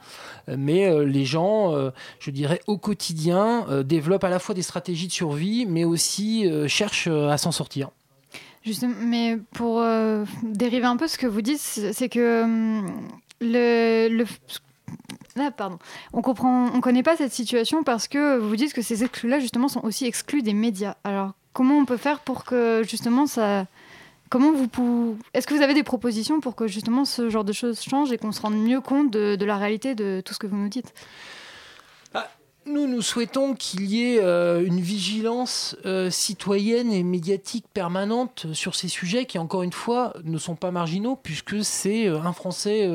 [0.49, 1.75] Euh, Mais euh, les gens,
[2.21, 7.09] je dirais, au quotidien, développent à la fois des stratégies de survie, mais aussi cherchent
[7.09, 7.90] à s'en sortir.
[8.64, 9.83] Justement, mais pour
[10.42, 12.87] dériver un peu ce que vous dites, c'est que hum,
[13.40, 14.25] le
[15.38, 15.79] ah, pardon,
[16.12, 19.68] on comprend, on connaît pas cette situation parce que vous dites que ces exclus-là justement
[19.68, 20.97] sont aussi exclus des médias.
[21.05, 23.66] Alors comment on peut faire pour que justement ça,
[24.29, 27.53] comment vous pouvez, est-ce que vous avez des propositions pour que justement ce genre de
[27.53, 30.38] choses change et qu'on se rende mieux compte de, de la réalité de tout ce
[30.38, 30.92] que vous nous dites?
[32.64, 38.77] Nous, nous souhaitons qu'il y ait euh, une vigilance euh, citoyenne et médiatique permanente sur
[38.77, 42.88] ces sujets qui, encore une fois, ne sont pas marginaux puisque c'est euh, un Français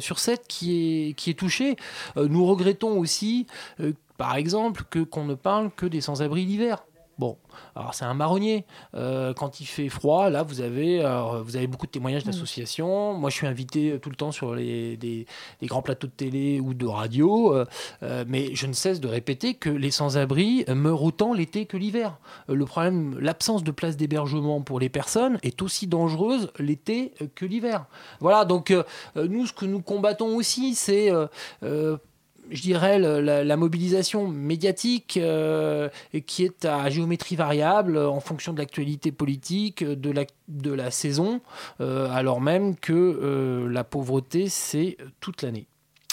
[0.00, 1.76] sur sept qui est, touché.
[2.16, 3.46] Nous regrettons aussi,
[4.16, 6.84] par exemple, qu'on ne parle que des sans-abri l'hiver.
[7.18, 7.38] Bon,
[7.74, 8.66] alors c'est un marronnier.
[8.94, 13.14] Euh, quand il fait froid, là, vous avez, alors, vous avez beaucoup de témoignages d'associations.
[13.14, 15.26] Moi, je suis invité euh, tout le temps sur les, des,
[15.60, 17.54] des grands plateaux de télé ou de radio.
[17.54, 22.18] euh, mais je ne cesse de répéter que les sans-abri meurent autant l'été que l'hiver.
[22.48, 27.86] Le problème, l'absence de place d'hébergement pour les personnes est aussi dangereuse l'été que l'hiver.
[28.20, 28.82] Voilà, donc euh,
[29.16, 31.10] nous, ce que nous combattons aussi, c'est...
[32.50, 35.88] je dirais la, mobilisation médiatique euh,
[36.26, 41.40] qui est à géométrie variable en fonction de l'actualité politique, de la, de la saison,
[41.80, 45.66] euh, alors même que euh, la pauvreté, c'est toute l'année.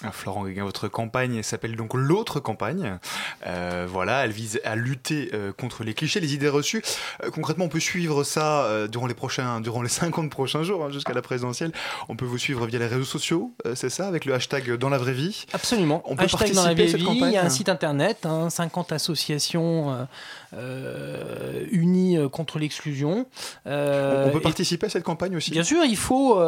[0.06, 3.00] Ah, Florent Guéguin, votre campagne s'appelle donc l'autre campagne.
[3.48, 6.84] Euh, voilà, elle vise à lutter euh, contre les clichés, les idées reçues.
[7.24, 10.90] Euh, concrètement, on peut suivre ça durant les prochains, durant les 50 prochains jours hein,
[10.90, 11.72] jusqu'à la présidentielle.
[12.10, 14.98] On peut vous suivre via les réseaux sociaux, c'est ça, avec le hashtag dans la
[14.98, 15.46] vraie vie.
[15.54, 16.02] Absolument.
[16.06, 17.32] On peut Hashtag dans la participer à cette vie, campagne.
[17.32, 20.08] Il y a un site internet, hein, 50 associations
[20.54, 23.26] euh, unies euh, contre l'exclusion.
[23.68, 25.52] Euh, on peut et- participer à cette campagne aussi?
[25.52, 26.40] Bien sûr, il faut,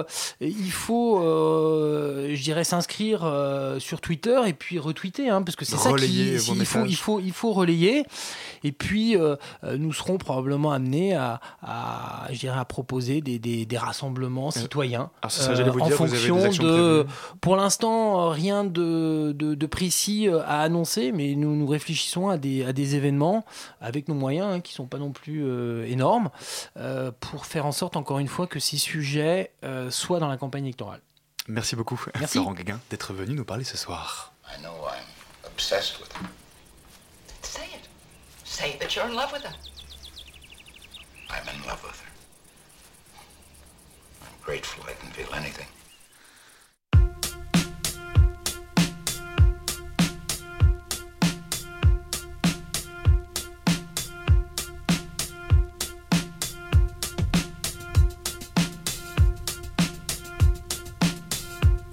[0.42, 3.30] il faut, je dirais, s'inscrire
[3.80, 6.86] sur Twitter et puis retweeter, hein, parce que c'est ça Relayer qui, vos il faut,
[6.86, 8.04] il faut, il faut relayer.
[8.64, 9.16] Et puis,
[9.78, 15.10] nous serons probablement amenés à, à, je dirais, à proposer des, des, des rassemblements citoyens
[15.22, 17.06] alors, c'est ça, j'allais vous en dire, vous avez des fonction de,
[17.42, 22.64] pour l'instant, rien de, de, de précis à annoncer, mais nous, nous réfléchissons à des,
[22.66, 23.46] à des événements
[23.82, 26.30] avec nos moyens, hein, qui ne sont pas non plus euh, énormes,
[26.78, 30.38] euh, pour faire en sorte, encore une fois, que ces sujets euh, soient dans la
[30.38, 31.02] campagne électorale.
[31.48, 32.34] Merci beaucoup, Merci.
[32.40, 34.34] Florent Guéguin, d'être venu nous parler ce soir.
[34.48, 35.06] I know I'm
[35.46, 36.28] obsessed with her.
[37.42, 37.90] Say it.
[38.44, 39.54] Say that you're in love with her.
[41.30, 42.12] I'm in love with her.
[44.22, 45.68] I'm grateful I can feel anything.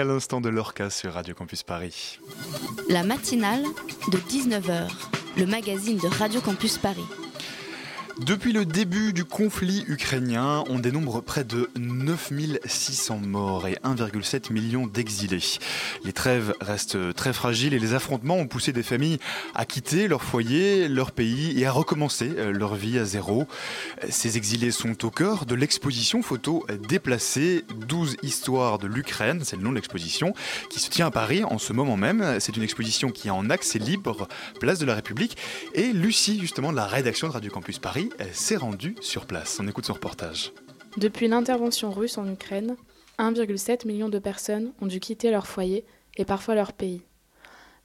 [0.00, 2.18] À l'instant de Lorca sur Radio Campus Paris.
[2.88, 3.62] La matinale
[4.10, 4.88] de 19h,
[5.36, 7.04] le magazine de Radio Campus Paris.
[8.26, 14.86] Depuis le début du conflit ukrainien, on dénombre près de 9600 morts et 1,7 million
[14.86, 15.40] d'exilés.
[16.04, 19.18] Les trêves restent très fragiles et les affrontements ont poussé des familles
[19.54, 23.46] à quitter leur foyer, leur pays et à recommencer euh, leur vie à zéro.
[24.10, 29.62] Ces exilés sont au cœur de l'exposition photo déplacée 12 histoires de l'Ukraine, c'est le
[29.62, 30.34] nom de l'exposition,
[30.68, 32.38] qui se tient à Paris en ce moment même.
[32.38, 34.28] C'est une exposition qui est en accès libre,
[34.60, 35.38] place de la République.
[35.72, 39.58] Et Lucie, justement, de la rédaction de Radio Campus Paris, elle s'est rendue sur place.
[39.60, 40.52] On écoute son reportage.
[40.96, 42.76] Depuis l'intervention russe en Ukraine,
[43.18, 45.84] 1,7 million de personnes ont dû quitter leur foyer
[46.16, 47.02] et parfois leur pays.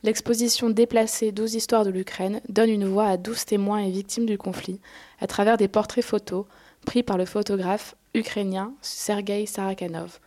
[0.03, 4.37] L'exposition déplacée 12 histoires de l'Ukraine donne une voix à 12 témoins et victimes du
[4.37, 4.79] conflit
[5.19, 6.45] à travers des portraits photos
[6.85, 10.19] pris par le photographe ukrainien Sergei Sarakanov.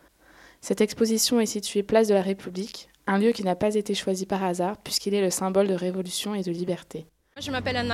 [0.61, 4.27] Cette exposition est située place de la République, un lieu qui n'a pas été choisi
[4.27, 7.07] par hasard puisqu'il est le symbole de révolution et de liberté.
[7.41, 7.93] Je m'appelle Anne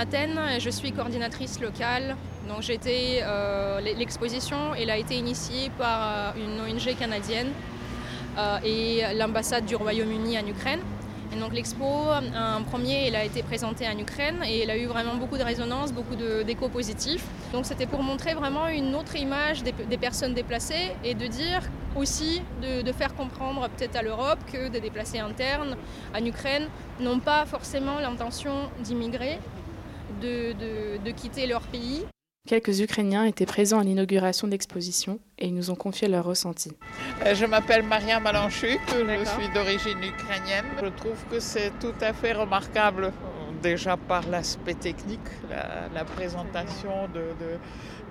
[0.57, 2.17] et je suis coordinatrice locale.
[2.49, 7.53] Donc été, euh, l'exposition, elle a été initiée par euh, une ONG canadienne
[8.39, 10.81] euh, et l'ambassade du Royaume-Uni en Ukraine.
[11.41, 15.15] Donc l'expo, en premier, elle a été présentée en Ukraine et elle a eu vraiment
[15.15, 17.25] beaucoup de résonance, beaucoup d'échos positifs.
[17.53, 21.63] Donc c'était pour montrer vraiment une autre image des, personnes déplacées et de dire
[21.97, 25.77] aussi, de, faire comprendre peut-être à l'Europe que des déplacés internes
[26.15, 26.69] en Ukraine
[27.01, 29.39] n'ont pas forcément l'intention d'immigrer,
[30.21, 32.05] de quitter leur pays.
[32.47, 36.73] Quelques Ukrainiens étaient présents à l'inauguration de l'exposition et ils nous ont confié leur ressenti.
[37.25, 40.67] Euh, Je m'appelle Maria Malanchuk, je suis d'origine ukrainienne.
[40.79, 43.15] Je trouve que c'est tout à fait remarquable,
[43.63, 47.09] déjà par l'aspect technique, la, la présentation,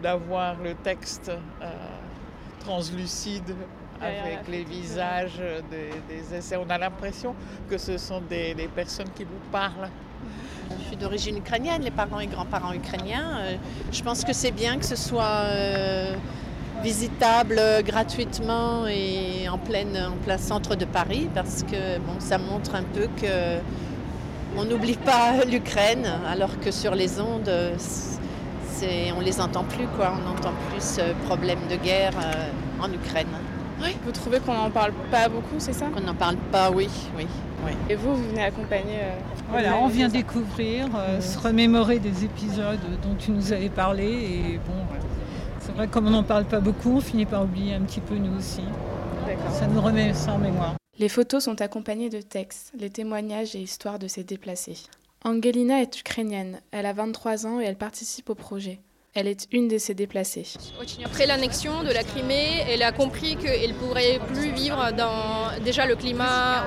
[0.02, 1.72] d'avoir de, de, le texte euh,
[2.62, 3.56] translucide
[4.02, 6.58] avec les visages des, des essais.
[6.58, 7.36] On a l'impression
[7.70, 9.92] que ce sont des, des personnes qui vous parlent.
[10.70, 13.38] Je suis d'origine ukrainienne, les parents et grands-parents ukrainiens.
[13.40, 13.56] Euh,
[13.92, 16.16] Je pense que c'est bien que ce soit euh,
[16.82, 23.08] visitable gratuitement et en, plein centre de Paris parce que bon, ça montre un peu
[23.22, 23.60] que
[24.58, 27.50] on n'oublie pas l'Ukraine alors que sur les ondes,
[29.16, 29.86] on les entend plus.
[30.00, 33.28] On entend plus ce problème de guerre euh, en Ukraine.
[33.82, 33.96] Oui.
[34.06, 35.88] Vous trouvez qu'on n'en parle pas beaucoup, c'est ça?
[35.88, 37.28] Qu'on n'en parle pas, oui, oui.
[37.66, 37.72] oui.
[37.90, 42.80] Et vous, vous venez accompagner euh, Voilà, on vient découvrir, euh, se remémorer des épisodes
[43.02, 44.06] dont tu nous avais parlé.
[44.06, 44.74] Et bon,
[45.60, 48.02] c'est vrai que comme on n'en parle pas beaucoup, on finit par oublier un petit
[48.02, 48.62] peu nous aussi.
[49.52, 50.76] Ça nous remet ça en mémoire.
[51.00, 54.78] Les photos sont accompagnées de textes, les témoignages et histoires de ces déplacés.
[55.26, 58.80] Angelina est ukrainienne, elle a 23 ans et elle participe au projet.
[59.16, 60.48] Elle est une de ces déplacées.
[61.06, 65.64] Après l'annexion de la Crimée, elle a compris qu'elle ne pourrait plus vivre dans...
[65.64, 66.64] Déjà le climat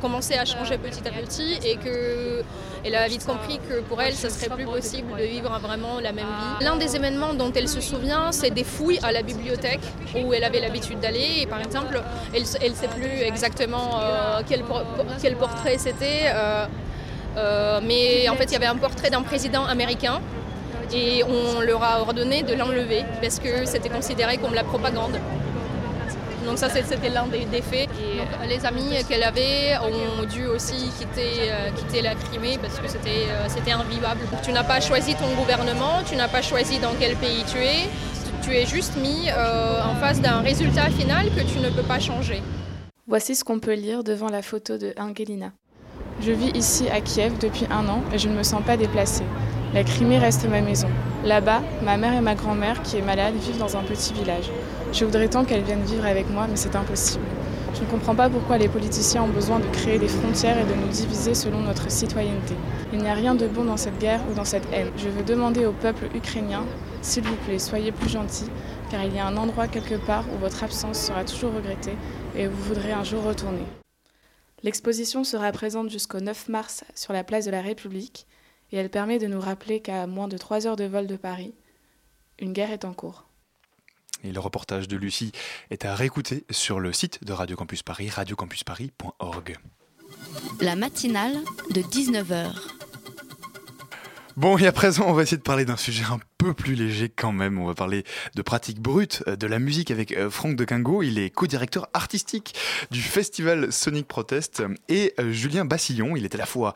[0.00, 4.30] commençait à changer petit à petit et qu'elle a vite compris que pour elle, ce
[4.30, 6.64] serait plus possible de vivre vraiment la même vie.
[6.64, 9.82] L'un des événements dont elle se souvient, c'est des fouilles à la bibliothèque
[10.24, 11.40] où elle avait l'habitude d'aller.
[11.42, 12.00] Et par exemple,
[12.32, 14.64] elle ne sait plus exactement euh, quel,
[15.20, 16.64] quel, portrait c'était, euh,
[17.36, 20.22] euh, mais en fait, il y avait un portrait d'un président américain
[20.92, 25.18] et on leur a ordonné de l'enlever parce que c'était considéré comme la propagande.
[26.46, 27.88] Donc ça c'était l'un des, des, faits.
[27.88, 33.26] Donc, les amis qu'elle avait ont dû aussi quitter, euh, la Crimée parce que c'était
[33.28, 34.20] euh, invivable.
[34.42, 37.88] Tu n'as pas choisi ton gouvernement, tu n'as pas choisi dans quel pays tu es,
[38.42, 41.98] tu es juste mis euh, en face d'un résultat final que tu ne peux pas
[41.98, 42.42] changer.
[43.06, 45.52] Voici ce qu'on peut lire devant la photo de Angelina.
[46.20, 49.22] Je vis ici à Kiev depuis un an et je ne me sens pas déplacée.
[49.72, 50.88] La Crimée reste ma maison.
[51.24, 54.50] Là-bas, ma mère et ma grand-mère, qui est malade, vivent dans un petit village.
[54.92, 57.24] Je voudrais tant qu'elles viennent vivre avec moi, mais c'est impossible.
[57.74, 60.74] Je ne comprends pas pourquoi les politiciens ont besoin de créer des frontières et de
[60.74, 62.56] nous diviser selon notre citoyenneté.
[62.92, 64.88] Il n'y a rien de bon dans cette guerre ou dans cette haine.
[64.96, 66.64] Je veux demander au peuple ukrainien,
[67.00, 68.50] s'il vous plaît, soyez plus gentils,
[68.90, 71.96] car il y a un endroit quelque part où votre absence sera toujours regrettée
[72.36, 73.64] et où vous voudrez un jour retourner.
[74.62, 78.26] L'exposition sera présente jusqu'au 9 mars sur la place de la République
[78.72, 81.54] et elle permet de nous rappeler qu'à moins de 3 heures de vol de Paris,
[82.38, 83.28] une guerre est en cours.
[84.24, 85.32] Et le reportage de Lucie
[85.70, 89.56] est à réécouter sur le site de Radio Campus Paris, radiocampusparis.org.
[90.60, 91.36] La matinale
[91.70, 92.52] de 19h.
[94.36, 97.08] Bon, et à présent, on va essayer de parler d'un sujet un peu plus léger
[97.08, 97.58] quand même.
[97.58, 101.02] On va parler de pratique brute euh, de la musique avec euh, Franck de Quingo.
[101.02, 102.54] Il est co-directeur artistique
[102.92, 106.16] du festival Sonic Protest et euh, Julien Bassillon.
[106.16, 106.74] Il est à la fois,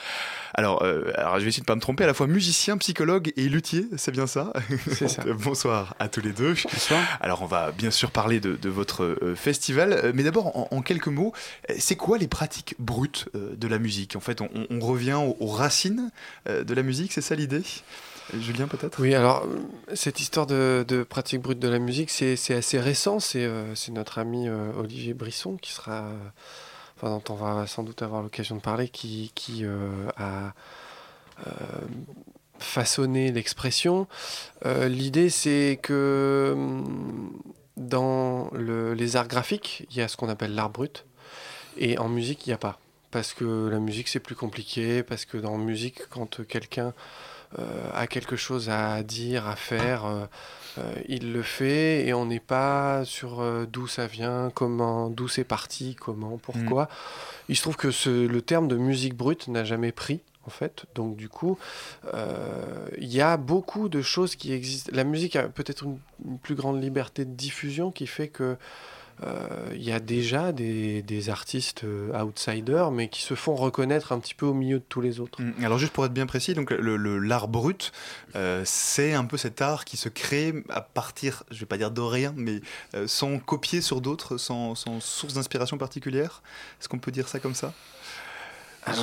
[0.55, 3.33] alors, euh, alors je vais essayer de pas me tromper, à la fois musicien, psychologue
[3.37, 3.87] et luthier.
[3.97, 4.53] C'est bien ça?
[4.91, 5.23] C'est ça.
[5.33, 6.57] Bonsoir à tous les deux.
[7.21, 11.07] Alors on va bien sûr parler de, de votre festival, mais d'abord en, en quelques
[11.07, 11.33] mots,
[11.79, 14.17] c'est quoi les pratiques brutes de la musique?
[14.17, 16.11] En fait, on, on revient aux, aux racines
[16.47, 17.63] de la musique, c'est ça l'idée?
[18.39, 19.01] Julien peut-être?
[19.01, 19.47] Oui, alors
[19.95, 23.21] cette histoire de, pratique brute de la musique, c'est assez récent.
[23.21, 26.07] C'est euh, notre ami euh, Olivier Brisson qui sera,
[26.97, 30.55] enfin, dont on va sans doute avoir l'occasion de parler, qui, euh, a
[32.59, 34.07] façonné l'expression.
[34.65, 37.33] L'idée, c'est que hum,
[37.77, 41.05] dans le- les arts graphiques, il y a ce qu'on appelle l'art brut,
[41.77, 42.79] et en musique, il n'y a pas.
[43.11, 46.95] Parce que la musique, c'est plus compliqué, parce que dans musique, quand quelqu'un
[47.95, 50.25] a quelque chose à dire, à faire, euh,
[50.79, 55.29] euh, il le fait, et on n'est pas sur euh, d'où ça vient, comment, d'où
[55.29, 56.89] c'est parti, comment, pourquoi.
[57.49, 60.21] Il se trouve que ce- le terme de musique brute n'a jamais pris.
[60.45, 61.57] En fait, donc du coup,
[62.15, 64.91] euh, il y a beaucoup de choses qui existent.
[64.93, 68.57] La musique a peut-être une, une plus grande liberté de diffusion qui fait que euh,
[69.75, 74.35] il y a déjà des, artistes euh, outsiders, mais qui se font reconnaître un petit
[74.35, 75.41] peu au milieu de tous les autres.
[75.41, 77.93] Mm, Alors juste pour être bien précis, donc le, l'art brut,
[78.35, 81.91] euh, c'est un peu cet art qui se crée à partir, je vais pas dire
[81.91, 82.61] de rien, mais
[82.95, 86.43] euh, sans copier sur d'autres, sans source d'inspiration particulière.
[86.81, 87.73] Est-ce qu'on peut dire ça comme ça?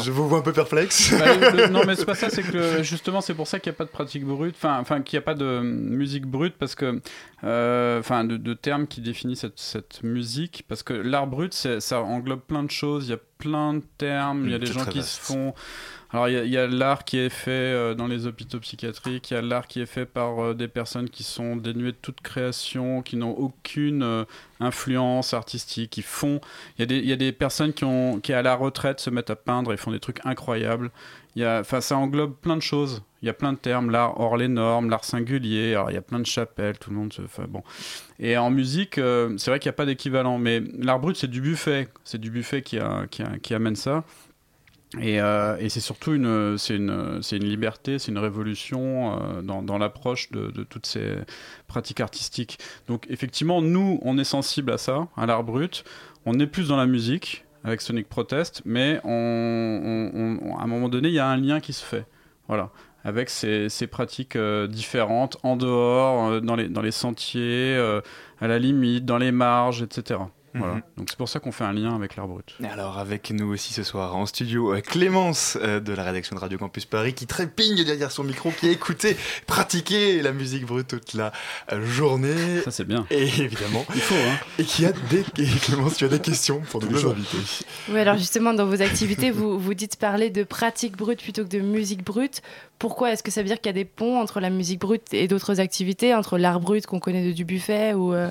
[0.04, 1.14] Je vous vois un peu perplexe.
[1.18, 3.72] Bah, le- non, mais c'est pas ça, c'est que le- justement, c'est pour ça qu'il
[3.72, 6.76] n'y a pas de pratique brute, enfin, qu'il n'y a pas de musique brute, parce
[6.76, 7.02] que,
[7.46, 12.02] euh, enfin, de, de termes qui définissent cette, cette musique, parce que l'art brut, ça
[12.02, 14.84] englobe plein de choses, il y a plein de termes, il y a des gens
[14.92, 15.54] qui se font.
[16.12, 19.38] Alors, il y a- l'art qui est fait euh, dans les hôpitaux psychiatriques, il y
[19.38, 23.04] a l'art qui est fait par euh, des personnes qui sont dénuées de toute création,
[23.04, 24.24] qui n'ont aucune euh,
[24.60, 26.42] influence artistique, qui font.
[26.80, 29.92] Il y, a des- personnes qui, à la retraite, se mettent à peindre et font
[29.92, 30.90] des trucs incroyables.
[31.38, 33.04] Ça englobe plein de choses.
[33.22, 35.78] Il y a plein de termes, l'art hors les normes, l'art singulier.
[35.90, 37.22] Il y a plein de chapelles, tout le monde se.
[37.48, 37.64] Bon.
[38.20, 40.38] Et en musique, c'est vrai qu'il n'y a pas d'équivalent.
[40.40, 41.88] Mais l'art brut, c'est du buffet.
[42.04, 42.80] C'est du buffet qui
[43.54, 44.04] amène ça.
[44.98, 50.32] Et, euh, et c'est surtout une, une, une liberté, c'est une révolution euh, dans, l'approche
[50.32, 51.16] de, toutes ces
[51.68, 52.58] pratiques artistiques.
[52.88, 55.84] Donc effectivement, nous, on est sensible à ça, à l'art brut.
[56.26, 61.14] On est plus dans la musique avec Sonic Protest, mais à un moment donné, il
[61.14, 62.06] y a un lien qui se fait.
[62.48, 62.72] Voilà.
[63.04, 67.78] Avec ces, pratiques euh, différentes, en dehors, dans, les, dans les sentiers,
[68.42, 70.20] à la limite, dans les marges, etc.
[70.54, 70.76] Voilà.
[70.76, 70.82] Mhm.
[70.98, 72.56] Donc c'est pour ça qu'on fait un lien avec l'art brut.
[72.64, 76.36] Et Alors avec nous aussi ce soir en studio euh, Clémence euh, de la rédaction
[76.36, 79.16] de Radio Campus Paris qui trépigne derrière son micro, qui a écouté,
[79.48, 81.32] pratiqué la musique brute toute la
[81.72, 82.62] euh, journée.
[82.64, 83.06] Ça c'est bien.
[83.12, 83.86] Et évidemment.
[83.96, 84.38] Il faut, hein.
[84.58, 85.20] Et qui a des...
[85.38, 87.38] et Clémence, tu as des questions pour nos invités.
[87.90, 91.50] Oui, alors justement, dans vos activités, vous, vous dites parler de pratique brute plutôt que
[91.50, 92.42] de musique brute.
[92.78, 95.14] Pourquoi Est-ce que ça veut dire qu'il y a des ponts entre la musique brute
[95.14, 98.30] et d'autres activités, entre l'art brut qu'on connaît de Dubuffet ou euh,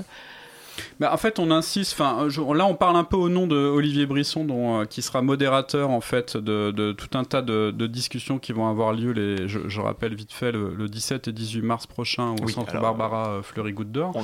[1.01, 1.93] Bah, en fait, on insiste.
[1.95, 5.03] Enfin, euh, là, on parle un peu au nom de Olivier Brisson, dont, euh, qui
[5.03, 8.93] sera modérateur en fait de, de tout un tas de, de discussions qui vont avoir
[8.93, 9.13] lieu.
[9.13, 12.53] Les, je, je rappelle vite fait le, le 17 et 18 mars prochain au Oui,
[12.53, 13.89] Centre alors, Barbara euh, Fleury Goutte.
[14.15, 14.23] On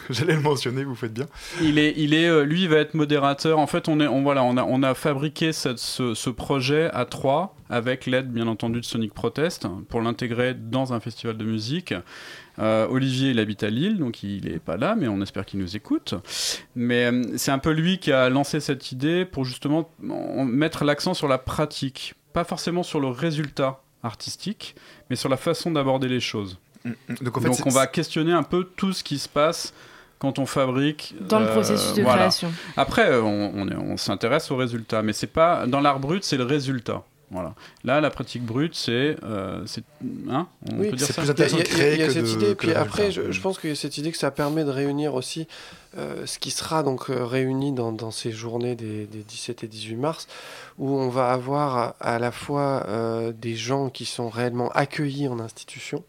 [0.10, 1.26] J'allais le mentionner, vous faites bien.
[1.62, 3.58] Il est, il est, lui, il va être modérateur.
[3.58, 6.90] En fait, on est, on voilà, on a, on a fabriqué cette- ce, ce projet
[6.92, 11.44] à trois avec l'aide, bien entendu, de Sonic Protest pour l'intégrer dans un festival de
[11.44, 11.94] musique.
[12.58, 15.58] Euh, Olivier, il habite à Lille, donc il est pas là, mais on espère qu'il
[15.60, 16.14] nous écoute.
[16.76, 20.84] Mais euh, c'est un peu lui qui a lancé cette idée pour justement en- mettre
[20.84, 24.76] l'accent sur la pratique, pas forcément sur le résultat artistique,
[25.10, 26.58] mais sur la façon d'aborder les choses.
[27.22, 29.72] Donc, en fait, c'est- on va questionner un peu tout ce qui se passe
[30.18, 32.52] quand on fabrique Dans le processus de création.
[32.76, 36.44] Après, euh, on, on s'intéresse au résultat, mais c'est pas dans l'art brut, c'est le
[36.44, 37.02] résultat.
[37.34, 37.54] Voilà.
[37.82, 39.64] Là, la pratique brute, c'est, euh,
[40.30, 41.20] hein, on Oui, peut dire c'est ça.
[41.22, 42.72] plus intéressant Il y a, de créer il y a cette de- idée, que puis
[42.72, 45.46] après, je, je pense qu'il y a cette idée que ça permet de réunir aussi
[45.98, 49.66] euh, ce qui sera donc euh, réuni dans, dans ces journées des, des 17 et
[49.66, 50.26] 18 mars,
[50.78, 55.28] où on va avoir à, à la fois euh, des gens qui sont réellement accueillis
[55.28, 56.04] en institution,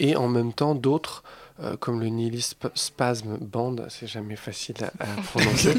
[0.00, 1.22] et en même temps d'autres.
[1.62, 5.74] Euh, comme le Nihilist Sp- Spasm Band, c'est jamais facile à, à prononcer,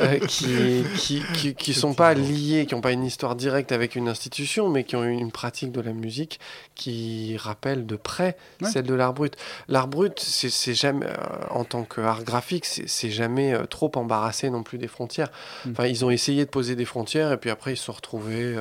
[0.00, 3.94] euh, qui, qui, qui, qui sont pas liés, qui n'ont pas une histoire directe avec
[3.96, 6.40] une institution, mais qui ont une pratique de la musique
[6.74, 8.70] qui rappelle de près Ouais.
[8.70, 9.36] celle de l'art brut.
[9.68, 11.14] L'art brut, c'est jamais, euh,
[11.50, 15.30] en tant qu'art graphique, c'est jamais trop embarrassé non plus des frontières.
[15.66, 15.70] Mm.
[15.72, 18.56] Enfin, ils ont essayé de poser des frontières et puis après ils se sont retrouvés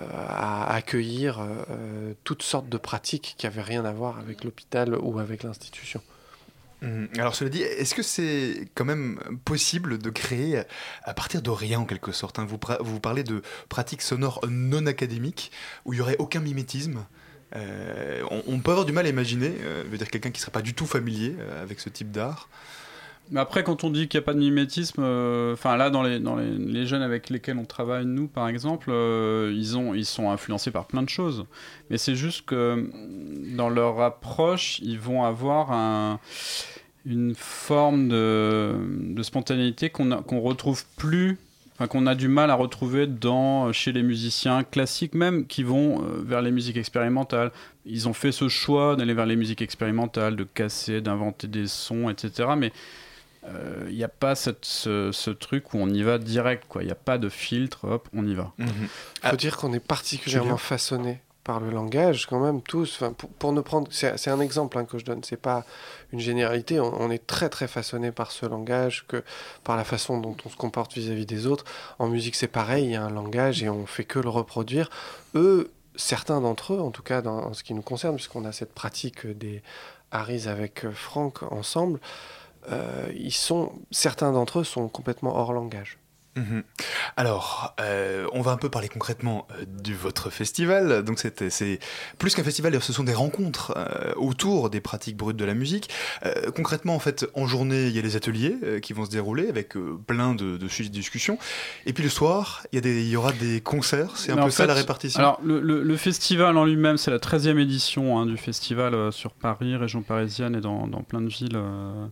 [0.00, 5.18] à accueillir euh, toutes sortes de pratiques qui n'avaient rien à voir avec l'hôpital ou
[5.18, 6.02] avec l'institution.
[6.82, 7.08] Mhm.
[7.18, 10.62] Alors cela dit, est-ce que c'est quand même possible de créer
[11.02, 14.86] à partir de rien en quelque sorte hein vous, vous parlez de pratiques sonores non
[14.86, 15.50] académiques
[15.84, 17.06] où il n'y aurait aucun mimétisme.
[17.54, 20.52] Euh, on, peut avoir du mal à imaginer, euh, veut dire quelqu'un qui ne serait
[20.52, 22.48] pas du tout familier euh, avec ce type d'art.
[23.34, 26.20] Après, quand on dit qu'il n'y a pas de mimétisme, euh, enfin là, dans, les,
[26.20, 30.04] dans les, les jeunes avec lesquels on travaille, nous, par exemple, euh, ils, ont, ils
[30.06, 31.44] sont influencés par plein de choses.
[31.90, 36.20] Mais c'est juste que mm, dans leur approche, ils vont avoir un-
[37.04, 38.74] une forme de,
[39.14, 41.38] de spontanéité qu'on qu'on retrouve plus.
[41.74, 46.00] Enfin, qu'on a du mal à retrouver dans, chez les musiciens classiques même qui vont
[46.02, 47.52] euh, vers les musiques expérimentales.
[47.84, 52.08] Ils ont fait ce choix d'aller vers les musiques expérimentales, de casser, d'inventer des sons,
[52.08, 52.48] etc.
[52.56, 52.72] Mais
[53.88, 56.82] il n'y a pas cette- ce, ce truc où on y va direct, quoi.
[56.82, 58.52] Il n'y a pas de filtre, hop, on y va.
[58.58, 58.66] Il
[59.30, 62.96] faut dire qu'on est particulièrement façonné par le langage, quand même, tous.
[62.96, 65.64] Enfin, pour, pour ne prendre, c'est un exemple hein, que je donne, c'est pas
[66.12, 66.80] une généralité.
[66.80, 69.22] On, on est très très façonné par ce langage, que
[69.62, 71.64] par la façon dont on se comporte vis-à-vis des autres.
[72.00, 74.90] En musique, c'est pareil, il y a un langage et on fait que le reproduire.
[75.36, 78.50] Eux, certains d'entre eux, en tout cas dans, en ce qui nous concerne, puisqu'on a
[78.50, 79.62] cette pratique des
[80.10, 82.00] Harris avec euh, Franck ensemble,
[82.70, 85.98] euh, ils sont, certains d'entre eux sont complètement hors langage.
[86.38, 86.64] Mhm.
[87.16, 91.02] Alors, euh, on va un peu parler concrètement euh, de votre festival.
[91.02, 91.78] Donc, c'est
[92.18, 95.88] plus qu'un festival, ce sont des rencontres euh, autour des pratiques brutes de la musique.
[96.26, 99.10] Euh, concrètement, en fait, en journée, il y a les ateliers euh, qui vont se
[99.10, 101.38] dérouler avec euh, plein de, de sujets de discussion.
[101.86, 104.18] Et puis le soir, il y, a des- il y aura des concerts.
[104.18, 105.18] C'est un peu ça fait, la répartition.
[105.20, 109.10] Alors, le, le- le festival en lui-même, c'est la 13e édition hein, du festival euh,
[109.10, 112.08] sur Paris, région parisienne et dans, dans plein de villes euh,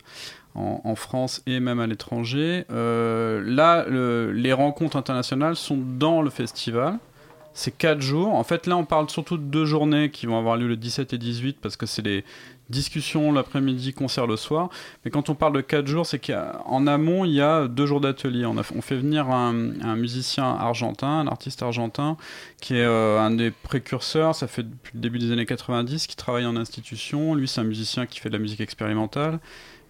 [0.55, 2.65] en, France et même à l'étranger.
[2.71, 6.99] Euh, là, le- les rencontres internationales sont dans le festival.
[7.57, 8.35] C'est quatre jours.
[8.35, 11.13] En fait, là, on parle surtout de deux journées qui vont avoir lieu le 17
[11.13, 12.25] et 18 parce que c'est des
[12.69, 14.71] discussions l'après-midi, concert le soir.
[15.05, 18.01] Mais quand on parle de quatre jours, c'est qu'en amont, il y a deux jours
[18.01, 18.45] d'atelier.
[18.47, 19.53] On, fait venir un,
[19.95, 22.17] musicien argentin, un artiste argentin,
[22.61, 24.35] qui est euh, un des précurseurs.
[24.35, 27.37] Ça fait depuis le début des années 90 qu'il travaille en institution.
[27.37, 29.39] Lui, c'est un musicien qui fait de la musique expérimentale.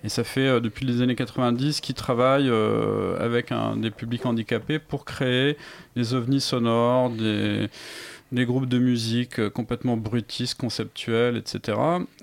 [0.05, 4.79] Et ça fait euh, depuis les années 90 qu'il travaille euh, avec des publics handicapés
[4.79, 5.57] pour créer
[5.97, 7.71] des ovnis sonores, des,
[8.45, 11.79] groupes de musique euh, complètement brutistes, conceptuels, etc.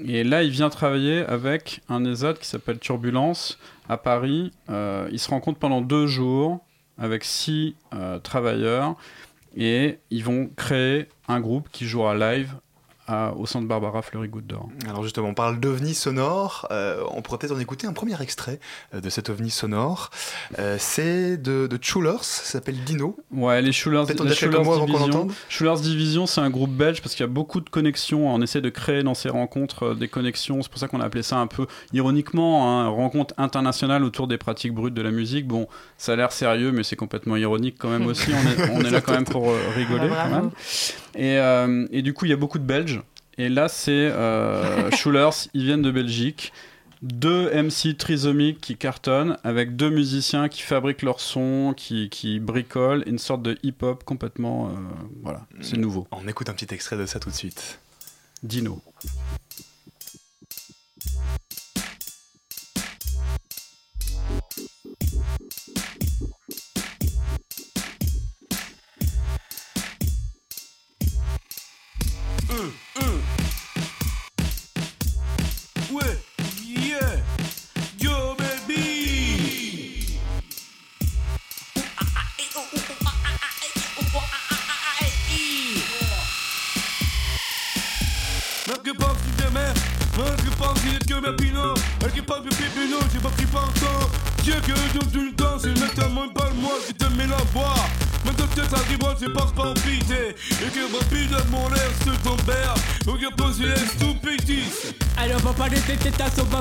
[0.06, 3.58] Et là, il vient travailler avec un ESAT qui s'appelle Turbulence
[3.90, 4.52] à Paris.
[4.70, 6.64] Euh, il se rencontre pendant deux jours
[7.00, 7.76] avec six
[8.22, 8.96] travailleurs
[9.58, 12.54] et ils vont créer un groupe qui jouera live
[13.12, 14.70] à- au centre Barbara Fleury Goutte d'Or.
[14.88, 16.68] Alors justement, on parle d'ovni sonore.
[16.72, 18.60] Euh, on pourrait peut-être en écouter un premier extrait
[18.94, 20.10] euh, de cet ovni sonore.
[20.60, 23.18] Euh, c'est de, de Chulers, ça s'appelle Dino.
[23.32, 23.72] Ouais, les
[24.08, 25.28] Peut-être la avant qu'on Division.
[25.82, 28.34] Division, c'est un groupe belge parce qu'il y a beaucoup de connexions.
[28.34, 30.62] On essaie de créer dans ces rencontres des connexions.
[30.62, 34.38] C'est pour ça qu'on a appelé ça un peu ironiquement, hein, rencontre internationale autour des
[34.38, 35.48] pratiques brutes de la musique.
[35.48, 38.32] Bon, ça a l'air sérieux, mais c'est complètement ironique quand même aussi.
[38.34, 40.10] On est, on est là quand même pour rigoler.
[40.12, 40.52] Ah, quand même.
[41.16, 43.02] Et, euh, et du coup, il y a beaucoup de Belges.
[43.38, 46.54] Et là, c'est euh, Schulers, ils viennent de Belgique.
[47.02, 53.04] Deux MC trisomiques qui cartonnent avec deux musiciens qui fabriquent leur son, qui, qui bricolent
[53.08, 54.68] une sorte de hip-hop complètement.
[54.68, 54.72] euh,
[55.24, 56.08] voilà, c'est nouveau.
[56.12, 57.80] On écoute un petit extrait de ça tout de suite.
[58.44, 58.80] Dino.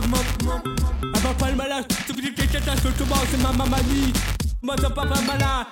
[0.00, 4.12] Va pas le malade, tu dis que tes têtes tout c'est ma mamie
[4.62, 5.66] Moi ça pas pas malade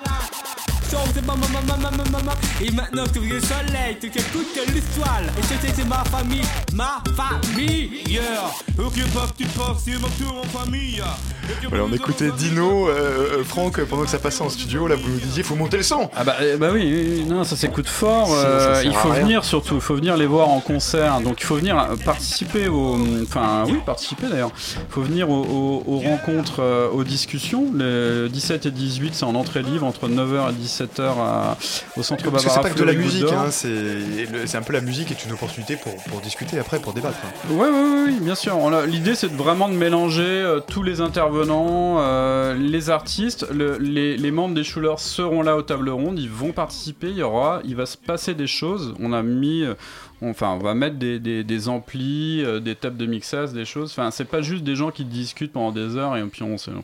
[1.15, 5.67] c'est ma maman, maman, maman, Et maintenant tu le soleil, tu écoutes l'histoire Et je
[5.67, 8.21] sais c'est ma famille, ma famille
[8.79, 11.03] Ok que tu passes, c'est mon tour en famille
[11.69, 15.09] Voilà, on écoutait Dino, euh, euh, Franck, pendant que ça passait en studio, là vous
[15.09, 17.57] nous disiez faut monter le son Ah bah, euh, bah oui, oui, oui, non, ça
[17.57, 18.29] s'écoute fort.
[18.33, 21.21] Euh, il faut venir surtout, il faut venir les voir en concert.
[21.21, 24.51] Donc il faut venir participer au, enfin oui, participer d'ailleurs.
[24.57, 25.43] Il faut venir aux,
[25.87, 27.67] aux- aux rencontres, aux discussions.
[27.75, 31.13] Le 17 et 18, c'est en entrée libre entre 9h et 17h
[31.97, 34.81] au centre Parce Barbara c'est pas que de la musique, hein, c'est un peu la
[34.81, 37.17] musique est une opportunité pour, pour discuter après, pour débattre.
[37.51, 38.57] Ouais, ouais, ouais, oui, bien sûr.
[38.87, 44.55] L'idée, c'est vraiment de mélanger tous les intervenants, euh, les artistes, le- les, les membres
[44.55, 47.87] des Schulers seront là aux tables rondes, ils vont participer, il y aura, il va
[47.87, 48.95] se passer des choses.
[49.01, 49.75] On a mis, euh,
[50.23, 53.91] enfin, on va mettre des, des, des amplis, euh, des tables de mixage, des choses.
[53.93, 56.71] Enfin, c'est pas juste des gens qui discutent pendant des heures et puis on se,
[56.71, 56.83] tout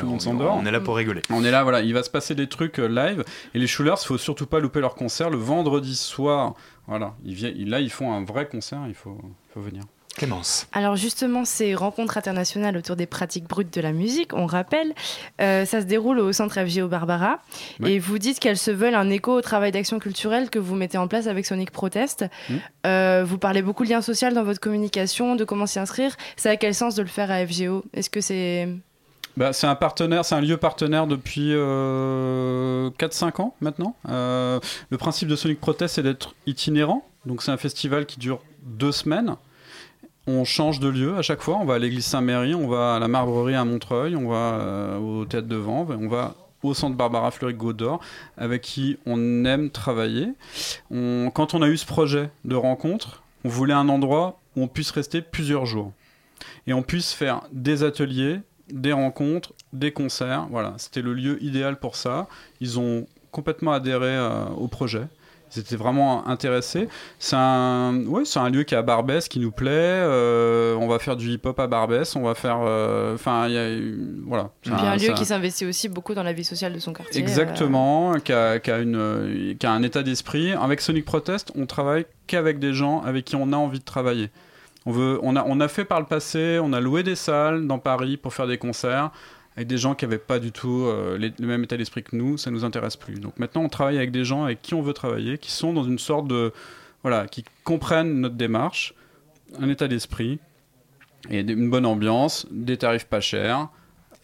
[0.00, 0.56] le monde s'endort.
[0.62, 1.22] On est là pour rigoler.
[1.30, 3.24] On est là, voilà, il va se passer des trucs live.
[3.54, 6.54] Et les Schulers, faut surtout pas louper leur concert le vendredi soir.
[6.86, 9.18] Voilà, ils viennent, ils- là, ils font un vrai concert, il faut,
[9.54, 9.82] faut venir.
[10.20, 10.66] Clémence.
[10.72, 14.92] Alors justement, ces rencontres internationales autour des pratiques brutes de la musique, on rappelle,
[15.40, 17.38] euh, ça se déroule au centre FGO Barbara.
[17.80, 17.92] Ouais.
[17.92, 20.98] Et vous dites qu'elles se veulent un écho au travail d'action culturelle que vous mettez
[20.98, 22.26] en place avec Sonic Protest.
[22.50, 22.54] Mm.
[22.86, 26.14] Euh, vous parlez beaucoup de lien social dans votre communication, de comment s'y inscrire.
[26.36, 28.68] C'est à quel sens de le faire à FGO Est-ce que c'est...
[29.38, 33.96] Bah, c'est un partenaire, c'est un lieu partenaire depuis euh, 4-5 ans maintenant.
[34.10, 34.60] Euh,
[34.90, 37.06] le principe de Sonic Protest, c'est d'être itinérant.
[37.24, 39.36] Donc c'est un festival qui dure deux semaines.
[40.32, 41.58] On change de lieu à chaque fois.
[41.60, 44.96] On va à l'église Saint-Méry, on va à la Marbrerie à Montreuil, on va euh,
[44.98, 48.00] au théâtre de Vanves, on va au centre Barbara Fleury Gaudor,
[48.36, 50.28] avec qui on aime travailler.
[50.90, 54.92] Quand on a eu ce projet de rencontre, on voulait un endroit où on puisse
[54.92, 55.92] rester plusieurs jours
[56.68, 58.38] et on puisse faire des ateliers,
[58.70, 60.46] des rencontres, des concerts.
[60.48, 62.28] Voilà, c'était le lieu idéal pour ça.
[62.60, 65.08] Ils ont complètement adhéré euh, au projet.
[65.56, 66.88] Ils étaient vraiment intéressés.
[67.18, 69.70] C'est un, ouais, c'est un lieu qui est à Barbès, qui nous plaît.
[69.70, 72.14] Euh, on va faire du hip-hop à Barbès.
[72.16, 74.50] On va faire, euh, enfin, il y a, eu- voilà.
[74.62, 76.92] Puis C'est un lieu c'est qui s'investit aussi beaucoup dans la vie sociale de son
[76.92, 77.20] quartier.
[77.20, 80.52] euh, Exactement, qui, a, qui a une, euh, qui a un état d'esprit.
[80.52, 84.30] Avec Sonic Protest, on travaille qu'avec des gens avec qui on a envie de travailler.
[84.86, 87.66] On, veut, on, a, on a fait par le passé, on a loué des salles
[87.66, 89.10] dans Paris pour faire des concerts
[89.56, 92.14] avec des gens qui n'avaient pas du tout euh, les- le même état d'esprit que
[92.16, 93.14] nous, ça nous intéresse plus.
[93.20, 95.84] Donc maintenant, on travaille avec des gens avec qui on veut travailler, qui sont dans
[95.84, 96.52] une sorte de...
[97.02, 98.94] Voilà, qui comprennent notre démarche,
[99.58, 100.38] un état d'esprit,
[101.30, 103.68] et une bonne ambiance, des tarifs pas chers,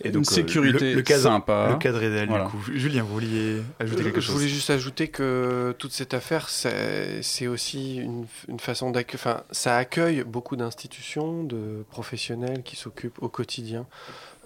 [0.02, 1.68] Et une donc, euh, sécurité le, le cadre, sympa.
[1.72, 2.44] Le cadre idéal, Voilà.
[2.44, 2.62] du coup.
[2.74, 6.50] Julien, vous vouliez ajouter quelque Euh, Je chose voulais juste ajouter que toute cette affaire,
[6.50, 9.20] c'est c'est aussi une, une façon d'accueillir.
[9.26, 13.86] Enfin, ça accueille beaucoup d'institutions, de professionnels qui s'occupent au quotidien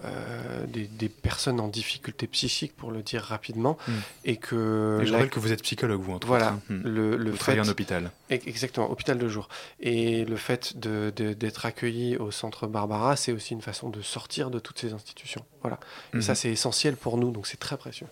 [0.04, 3.92] euh, des, des personnes en difficulté psychique, pour le dire rapidement, Mm.
[4.24, 6.74] et que Et je la- rappelle que vous êtes psychologue, vous, entre voilà autres, hein.
[6.74, 6.80] Mm.
[6.88, 8.10] le, le Vous fait travaillez en hôpital.
[8.30, 9.48] Exactement hôpital de jour
[9.80, 14.00] et le fait de- de- d'être accueilli au centre Barbara, c'est aussi une façon de
[14.02, 15.44] sortir de toutes ces institutions.
[15.62, 15.80] Voilà.
[16.14, 16.22] Et Mhm.
[16.22, 18.06] ça, c'est essentiel pour nous, donc c'est très précieux.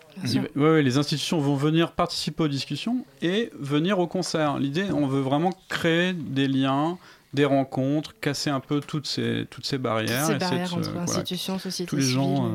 [0.56, 4.58] Ouais, les institutions vont venir participer aux discussions et venir au concert.
[4.58, 6.98] L'idée, on veut vraiment créer des liens,
[7.34, 10.26] des rencontres, casser un peu toutes ces, toutes ces barrières.
[10.26, 12.36] Ces essayer de barrières entre voilà, institutions, société Tous les gens.
[12.36, 12.52] civile,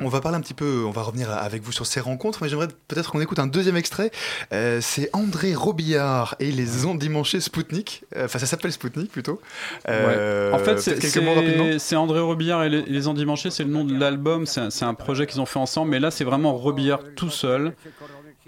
[0.00, 2.40] euh, On va parler un petit peu, on va revenir avec vous sur ces rencontres,
[2.42, 4.10] mais j'aimerais peut-être qu'on écoute un deuxième extrait.
[4.52, 8.04] Euh, c'est André Robillard et les endimanchés Spoutnik.
[8.16, 9.40] Euh, Enfin, ça s'appelle Spoutnik plutôt.
[9.88, 10.54] Euh, Ouais.
[10.54, 10.80] En fait,
[11.78, 14.84] c'est André Robillard et les, les Endimanchés, c'est le nom de l'album, c'est un, c'est
[14.84, 17.74] un projet qu'ils ont fait ensemble, mais là c'est vraiment Robillard tout seul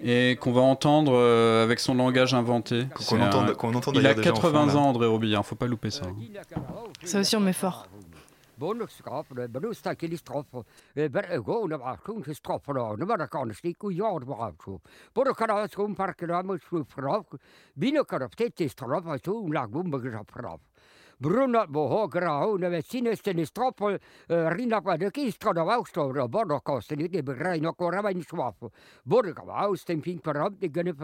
[0.02, 2.86] et qu'on va entendre euh, avec son langage inventé.
[3.42, 4.76] Un- entend Il a d'ailleurs déjà en 80 fond, là.
[4.76, 6.04] ans, André Robillard, faut pas louper ça.
[6.06, 6.14] hein.
[7.04, 7.86] Ça aussi, on met fort.
[21.20, 23.98] brunatboha grao nawet sinesteni stropol
[24.28, 28.70] rinnapäädõki istrada vaustovra bordokosti nüüd ei põrraino korraväin švafu.
[29.04, 30.94] Borga vausten fin parabdi gönne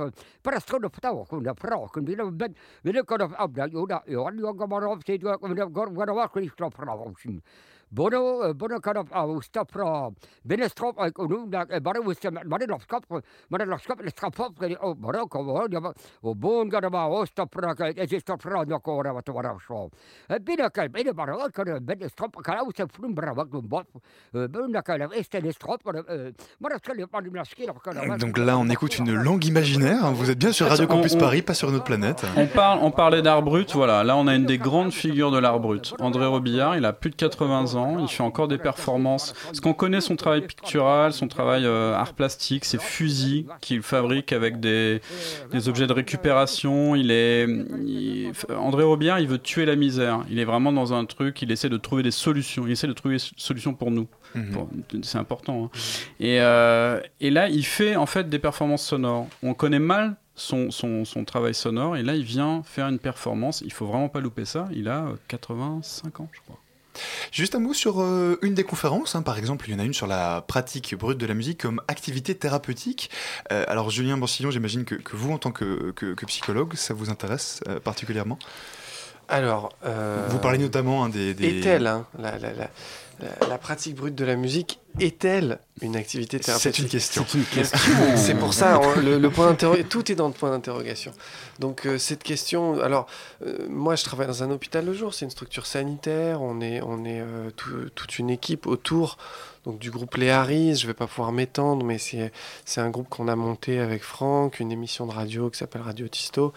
[0.43, 2.55] pärast kodub tavakuna praakun mille ben
[2.85, 7.41] mille kodub abda juda joan jonga marov seid korvgana vakulistra praakun.
[7.95, 8.14] Var kristra från.
[8.14, 11.47] Både både kan av sta fra benestrop og nu
[11.80, 13.05] bare hvis bare lovskap
[13.51, 14.45] bare lovskap det skal på
[14.80, 15.92] og bare kommer ja
[16.22, 19.90] og bon kan ba og sta fra det sta fra noe og det var så.
[20.40, 23.86] Bina kan bina bare og kan benestrop kan også from bra vakt og bot.
[24.32, 29.14] Bina kan det strop bare skal jeg bare maskere kan Donc là, on écoute une
[29.14, 30.12] langue imaginaire.
[30.12, 32.24] Vous êtes bien sur Radio Campus Paris, pas sur une autre planète.
[32.36, 34.05] On, parle, on parlait d'art brut, voilà.
[34.05, 35.95] Là, on a une des grandes figures de l'art brut.
[36.01, 39.32] André Robillard, il a plus de 80 ans, il fait encore des performances.
[39.45, 44.32] Parce qu'on connaît son travail pictural, son travail euh, art plastique, ses fusils qu'il fabrique
[44.32, 45.01] avec des,
[45.53, 46.95] des objets de récupération.
[46.95, 47.45] Il est,
[47.87, 50.20] il- André Robillard, il veut tuer la misère.
[50.30, 52.66] Il est vraiment dans un truc, il essaie de trouver des solutions.
[52.66, 54.07] Il essaie de trouver des solutions pour nous.
[54.35, 54.66] Mhm.
[55.03, 55.64] C'est important.
[55.72, 55.78] hein.
[56.20, 59.28] Et, euh, et là, il fait en fait des performances sonores.
[59.43, 63.62] On connaît mal son, son, son travail sonore et là, il vient faire une performance.
[63.64, 64.66] Il faut vraiment pas louper ça.
[64.72, 66.59] Il a euh, 85 ans, je crois.
[67.32, 69.22] Juste un mot sur euh, une des conférences, hein.
[69.22, 71.80] par exemple, il y en a une sur la pratique brute de la musique comme
[71.88, 73.11] activité thérapeutique.
[73.53, 76.95] Euh, alors Julien Bancillon, j'imagine que, que vous, en tant que, que- que psychologue, ça
[76.95, 78.38] vous intéresse euh, particulièrement?
[79.28, 79.70] Alors,
[80.28, 81.32] Vous parlez notamment hein, des...
[81.32, 82.70] des- Est-elle, hein, la, la- la-
[83.21, 87.27] la- la pratique brute de la musique, est-elle une activité thérapeutique C'est une question.
[88.17, 91.12] C'est pour ça, le, le point d'interrogation, tout est dans le point d'interrogation.
[91.59, 93.07] Donc euh, cette question, alors
[93.47, 96.81] euh, moi je travaille dans un hôpital le jour, c'est une structure sanitaire, on est,
[96.83, 99.19] on est euh, tout- toute une équipe autour
[99.65, 102.33] donc, du groupe Les Harris, je vais pas pouvoir m'étendre, mais c'est
[102.65, 106.07] c'est un groupe qu'on a monté avec Franck, une émission de radio qui s'appelle Radio
[106.07, 106.53] Tisto.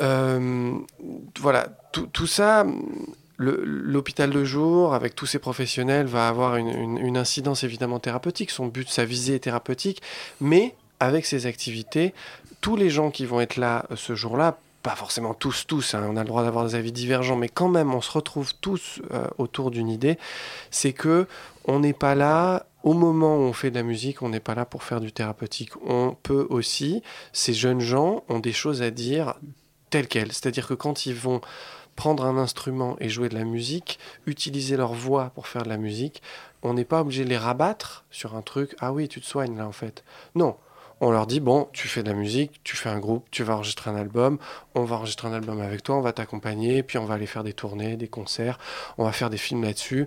[0.00, 0.72] Euh,
[1.40, 2.64] voilà, tout, tout ça,
[3.40, 8.50] l'hôpital de jour, avec tous ses professionnels, va avoir une, incidence évidemment thérapeutique.
[8.50, 10.02] Son but, sa visée est thérapeutique,
[10.40, 12.12] mais avec ces activités,
[12.60, 16.06] tous les gens qui vont être là euh, ce jour-là, pas forcément tous, tous, hein,
[16.08, 19.00] on a le droit d'avoir des avis divergents, mais quand même, on se retrouve tous
[19.10, 20.18] euh, autour d'une idée,
[20.70, 21.26] c'est que
[21.64, 24.54] on n'est pas là au moment où on fait de la musique, on n'est pas
[24.54, 25.72] là pour faire du thérapeutique.
[25.86, 29.34] On peut aussi, ces jeunes gens ont des choses à dire
[29.90, 30.32] telles quelles.
[30.32, 31.40] C'est-à-dire que quand ils vont
[32.00, 35.76] prendre un instrument et jouer de la musique, utiliser leur voix pour faire de la
[35.76, 36.22] musique,
[36.62, 38.74] on n'est pas obligé de les rabattre sur un truc.
[38.80, 40.02] Ah oui, tu te soignes là en fait.
[40.34, 40.56] Non.
[41.02, 43.54] On leur dit, bon, tu fais de la musique, tu fais un groupe, tu vas
[43.54, 44.38] enregistrer un album,
[44.74, 47.44] on va enregistrer un album avec toi, on va t'accompagner, puis on va aller faire
[47.44, 48.58] des tournées, des concerts,
[48.96, 50.06] on va faire des films là-dessus.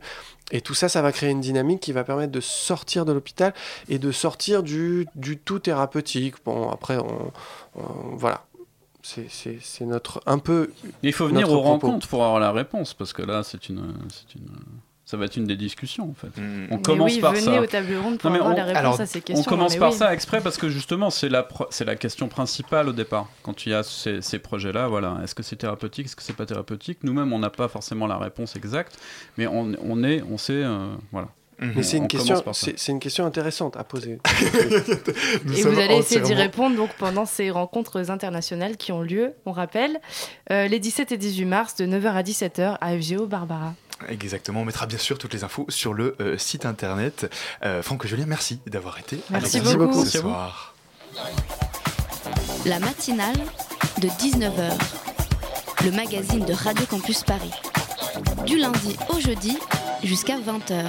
[0.52, 3.54] Et tout ça, ça va créer une dynamique qui va permettre de sortir de l'hôpital
[3.90, 6.36] et de sortir du, du tout thérapeutique.
[6.46, 7.32] Bon, après, on,
[7.76, 8.46] on- voilà.
[9.04, 10.72] C'est- notre un peu.
[11.04, 11.88] Il faut venir aux propos.
[11.88, 14.48] rencontres pour avoir la réponse, parce que là, c'est une, c'est une,
[15.06, 16.30] ça va être une des discussions en fait.
[16.72, 17.52] On Mais commence oui, par venez ça.
[18.18, 19.98] pour Non, avoir on, la réponse alors, à ces On questions, commence par oui.
[19.98, 23.28] ça exprès parce que justement, c'est la, c'est la question principale au départ.
[23.44, 26.32] Quand il y a ces, ces projets-là, voilà, est-ce que c'est thérapeutique, est-ce que c'est
[26.38, 27.00] pas thérapeutique?
[27.04, 28.98] Nous-mêmes, on n'a pas forcément la réponse exacte,
[29.38, 31.28] mais on, on est, on sait, euh, voilà.
[31.60, 34.20] Mais c'est On- une on question, c'est c'est une question intéressante à poser.
[35.56, 39.52] Et vous allez essayer d'y répondre donc pendant ces rencontres internationales qui ont lieu, on
[39.52, 40.00] rappelle,
[40.52, 43.74] euh, les 17 et 18 mars de 9h à 17h à FGO Barbara.
[44.10, 47.32] Exactement, on mettra bien sûr toutes les infos sur le euh, site internet.
[47.64, 50.04] Euh, Franck et Julien, merci d'avoir été Merci avec nous beaucoup.
[50.06, 50.74] ce soir.
[52.66, 53.36] La matinale
[54.02, 54.72] de 19h,
[55.86, 57.52] le magazine de Radio Campus Paris.
[58.46, 59.58] Du lundi au jeudi
[60.04, 60.84] jusqu'à 20h.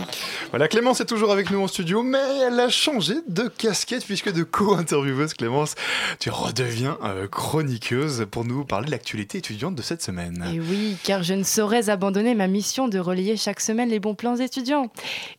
[0.51, 4.33] Voilà, Clémence est toujours avec nous en studio, mais elle a changé de casquette puisque
[4.33, 5.75] de co-intervieweuse, Clémence,
[6.19, 10.45] tu redeviens euh, chroniqueuse pour nous parler de l'actualité étudiante de cette semaine.
[10.53, 14.15] Et oui, car je ne saurais abandonner ma mission de relayer chaque semaine les bons
[14.15, 14.91] plans étudiants.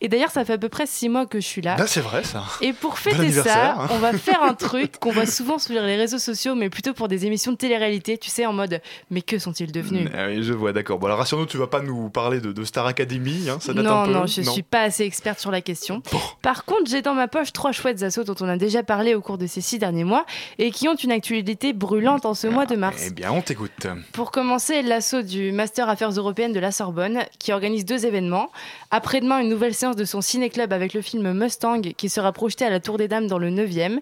[0.02, 1.76] Et d'ailleurs, ça fait à peu près six mois que je suis là.
[1.76, 2.44] Bah, c'est vrai ça.
[2.62, 3.88] Et pour Bon fêter ça, hein.
[3.92, 7.08] on va faire un truc qu'on voit souvent sur les réseaux sociaux, mais plutôt pour
[7.08, 10.10] des émissions de télé-réalité, tu sais, en mode Mais que sont-ils devenus?
[10.14, 11.00] Oui, je vois, d'accord.
[11.00, 13.86] Bon, alors rassure-nous, tu vas pas nous parler de, de Star Academy, hein, ça date
[13.86, 16.02] non, un peu non, je suis pas assez experte sur la question.
[16.42, 19.22] Par contre, j'ai dans ma poche trois chouettes assos dont on a déjà parlé au
[19.22, 20.26] cours de ces six derniers mois
[20.58, 23.04] et qui ont une actualité brûlante en ce mois de mars.
[23.08, 23.88] Eh bien, on t'écoute.
[24.14, 28.50] Pour commencer, l'assaut du Master Affaires européennes de la Sorbonne, qui organise deux événements.
[28.92, 32.70] Après-demain, une nouvelle séance de son ciné-club avec le film Mustang, qui sera projeté à
[32.70, 34.00] la Tour des Dames dans le 9e.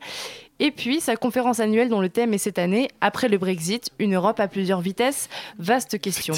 [0.60, 4.16] Et puis, sa conférence annuelle dont le thème est cette année, après le Brexit, une
[4.16, 5.30] Europe à plusieurs vitesses,
[5.60, 6.34] vaste question.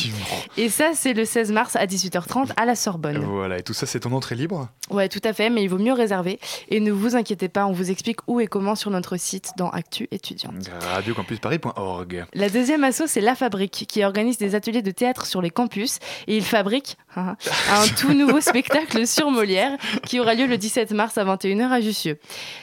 [0.57, 3.18] Et ça, c'est le 16 mars à 18h30 à la Sorbonne.
[3.18, 5.80] Voilà, et tout ça, c'est ton entrée libre Ouais, tout à fait, mais il vaut
[5.80, 6.39] mieux réserver.
[6.70, 9.70] Et ne vous inquiétez pas, on vous explique où et comment sur notre site dans
[9.70, 10.70] Actu étudiante.
[10.93, 12.26] Radiocampusparis.org.
[12.34, 15.99] La deuxième asso, c'est La Fabrique, qui organise des ateliers de théâtre sur les campus.
[16.28, 17.36] Et il fabrique hein,
[17.72, 21.82] un tout nouveau spectacle sur Molière, qui aura lieu le 17 mars à 21h à
[21.82, 22.20] Jussieu.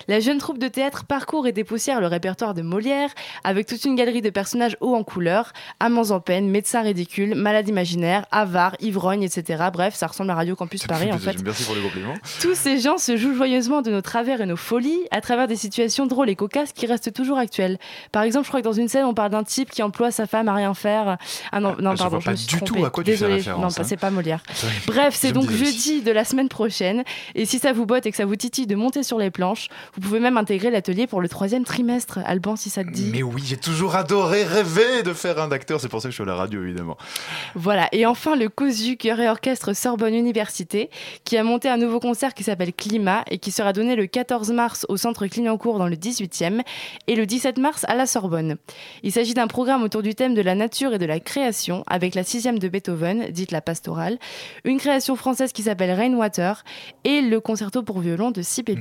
[0.09, 3.11] La jeune troupe de théâtre parcourt et dépoussière le répertoire de Molière,
[3.45, 7.69] avec toute une galerie de personnages hauts en couleur, amants en peine, médecins ridicules, malades
[7.69, 9.65] imaginaires, avares, ivrognes, etc.
[9.73, 11.43] Bref, ça ressemble à Radio Campus Paris, en fait.
[11.43, 12.15] Merci pour les compliments.
[12.41, 15.57] Tous ces gens se jouent joyeusement de nos travers et nos folies à travers des
[15.57, 17.79] situations drôles et cocasses qui restent toujours actuelles.
[18.13, 20.27] Par exemple, je crois que dans une scène, on parle d'un type qui emploie sa
[20.27, 21.19] femme à rien faire.
[21.51, 23.43] Ah non, non je pardon, je pas me suis du tout à quoi tu fais
[23.51, 23.85] non, hein.
[23.85, 24.43] c'est pas Molière.
[24.87, 27.05] Bref, c'est donc jeudi de la semaine prochaine.
[27.35, 29.69] Et si ça vous botte et que ça vous titille de monter sur les planches,
[29.95, 32.21] vous pouvez même intégrer l'atelier pour le troisième trimestre.
[32.25, 33.09] Alban, si ça te dit.
[33.11, 36.17] Mais oui, j'ai toujours adoré rêver de faire un acteur, c'est pour ça que je
[36.17, 36.97] suis à la radio, évidemment.
[37.55, 40.91] Voilà, et enfin le COSU, chœur et orchestre Sorbonne Université,
[41.25, 44.53] qui a monté un nouveau concert qui s'appelle Climat et qui sera donné le 14
[44.53, 46.61] mars au centre Clignancourt dans le 18e
[47.09, 48.57] et le 17 mars à la Sorbonne.
[49.03, 52.15] Il s'agit d'un programme autour du thème de la nature et de la création avec
[52.15, 54.19] la sixième de Beethoven, dite la pastorale,
[54.65, 56.63] une création française qui s'appelle Rainwater
[57.05, 58.77] et le concerto pour violon de Sipé+.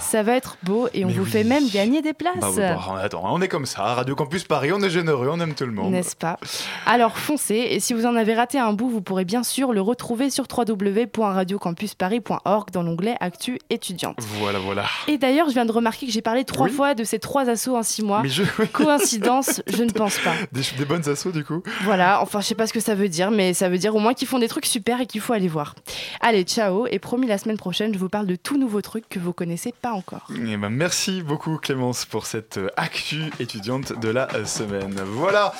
[0.00, 1.30] Ça va être beau et on Ah Mais vous oui.
[1.30, 2.38] fait pouvez même gagner des places.
[2.40, 5.40] Bah oui, bah, attends, on est comme ça, Radio Campus Paris, on est généreux, on
[5.40, 5.92] aime tout le monde.
[5.92, 6.38] N'est-ce pas?
[6.86, 9.80] Alors foncez, et si vous en avez raté un bout, vous pourrez bien sûr le
[9.80, 14.16] retrouver sur www.radiocampusparis.org dans l'onglet Actu étudiante.
[14.38, 14.84] Voilà, voilà.
[15.08, 16.72] Et d'ailleurs, je viens de remarquer que j'ai parlé trois Oui.
[16.72, 18.22] fois de ces trois assos en six mois.
[18.22, 20.32] Mais je- Coïncidence, je ne pense pas.
[20.52, 23.08] Des, des bonnes assos du coup Voilà, enfin je sais pas ce que ça veut
[23.08, 25.32] dire, mais ça veut dire au moins qu'ils font des trucs super et qu'il faut
[25.32, 25.74] aller voir.
[26.20, 29.18] Allez, ciao, et promis la semaine prochaine, je vous parle de tout nouveaux trucs que
[29.18, 30.26] vous connaissez pas encore.
[30.34, 35.00] Eh ben, merci beaucoup Clémence pour cette euh, actu étudiante de la euh, semaine.
[35.06, 35.54] Voilà,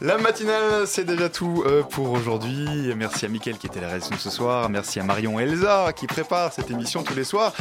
[0.00, 2.92] la matinale c'est déjà tout euh, pour aujourd'hui.
[2.96, 4.68] Merci à Mickaël qui était à la rédaction ce soir.
[4.68, 7.52] Merci à Marion et Elsa qui préparent cette émission tous les soirs.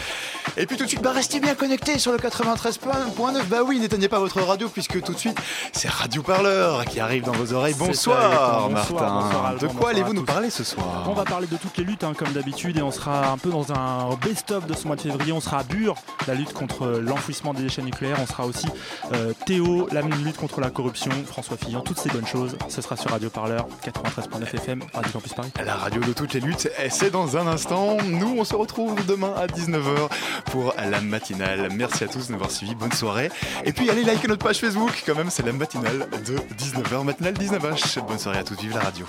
[0.58, 3.46] Et puis tout de suite, bah, restez bien connectés sur le 93.9.
[3.48, 5.40] Bah oui, n'éteignez pas votre radio puisque tout de suite
[5.72, 7.76] c'est Radio Parleur qui arrive dans vos oreilles.
[7.78, 8.70] Bonsoir.
[8.70, 8.94] Martin.
[8.94, 11.06] Bonsoir, Alban, de quoi allez-vous nous parler ce soir?
[11.08, 13.50] On va parler de toutes les luttes hein, comme d'habitude et on sera un peu
[13.50, 15.32] dans un best-of de ce mois de février.
[15.32, 15.96] On sera à Bure,
[16.28, 18.18] la lutte contre l'enfouissement des déchets nucléaires.
[18.22, 18.68] On sera aussi
[19.14, 22.58] euh, Théo, la lutte contre la corruption, François Fillon, toutes ces bonnes choses.
[22.70, 25.52] Ce sera sur Radio Parleur 93.9 FM, Radio Campus Paris.
[25.64, 27.98] La radio de toutes les luttes, et c'est dans un instant.
[28.04, 30.10] Nous, on se retrouve demain à 19h
[30.46, 31.70] pour la matinale.
[31.74, 32.76] Merci à tous de nous avoir suivis.
[32.76, 33.30] Bonne soirée.
[33.66, 35.04] Et puis, allez liker notre page Facebook.
[35.06, 37.04] Quand même, c'est la matinale de 19h.
[37.04, 38.02] Matinale 19h.
[38.08, 38.56] Bonne soirée à tous.
[38.60, 39.06] Vive la radio.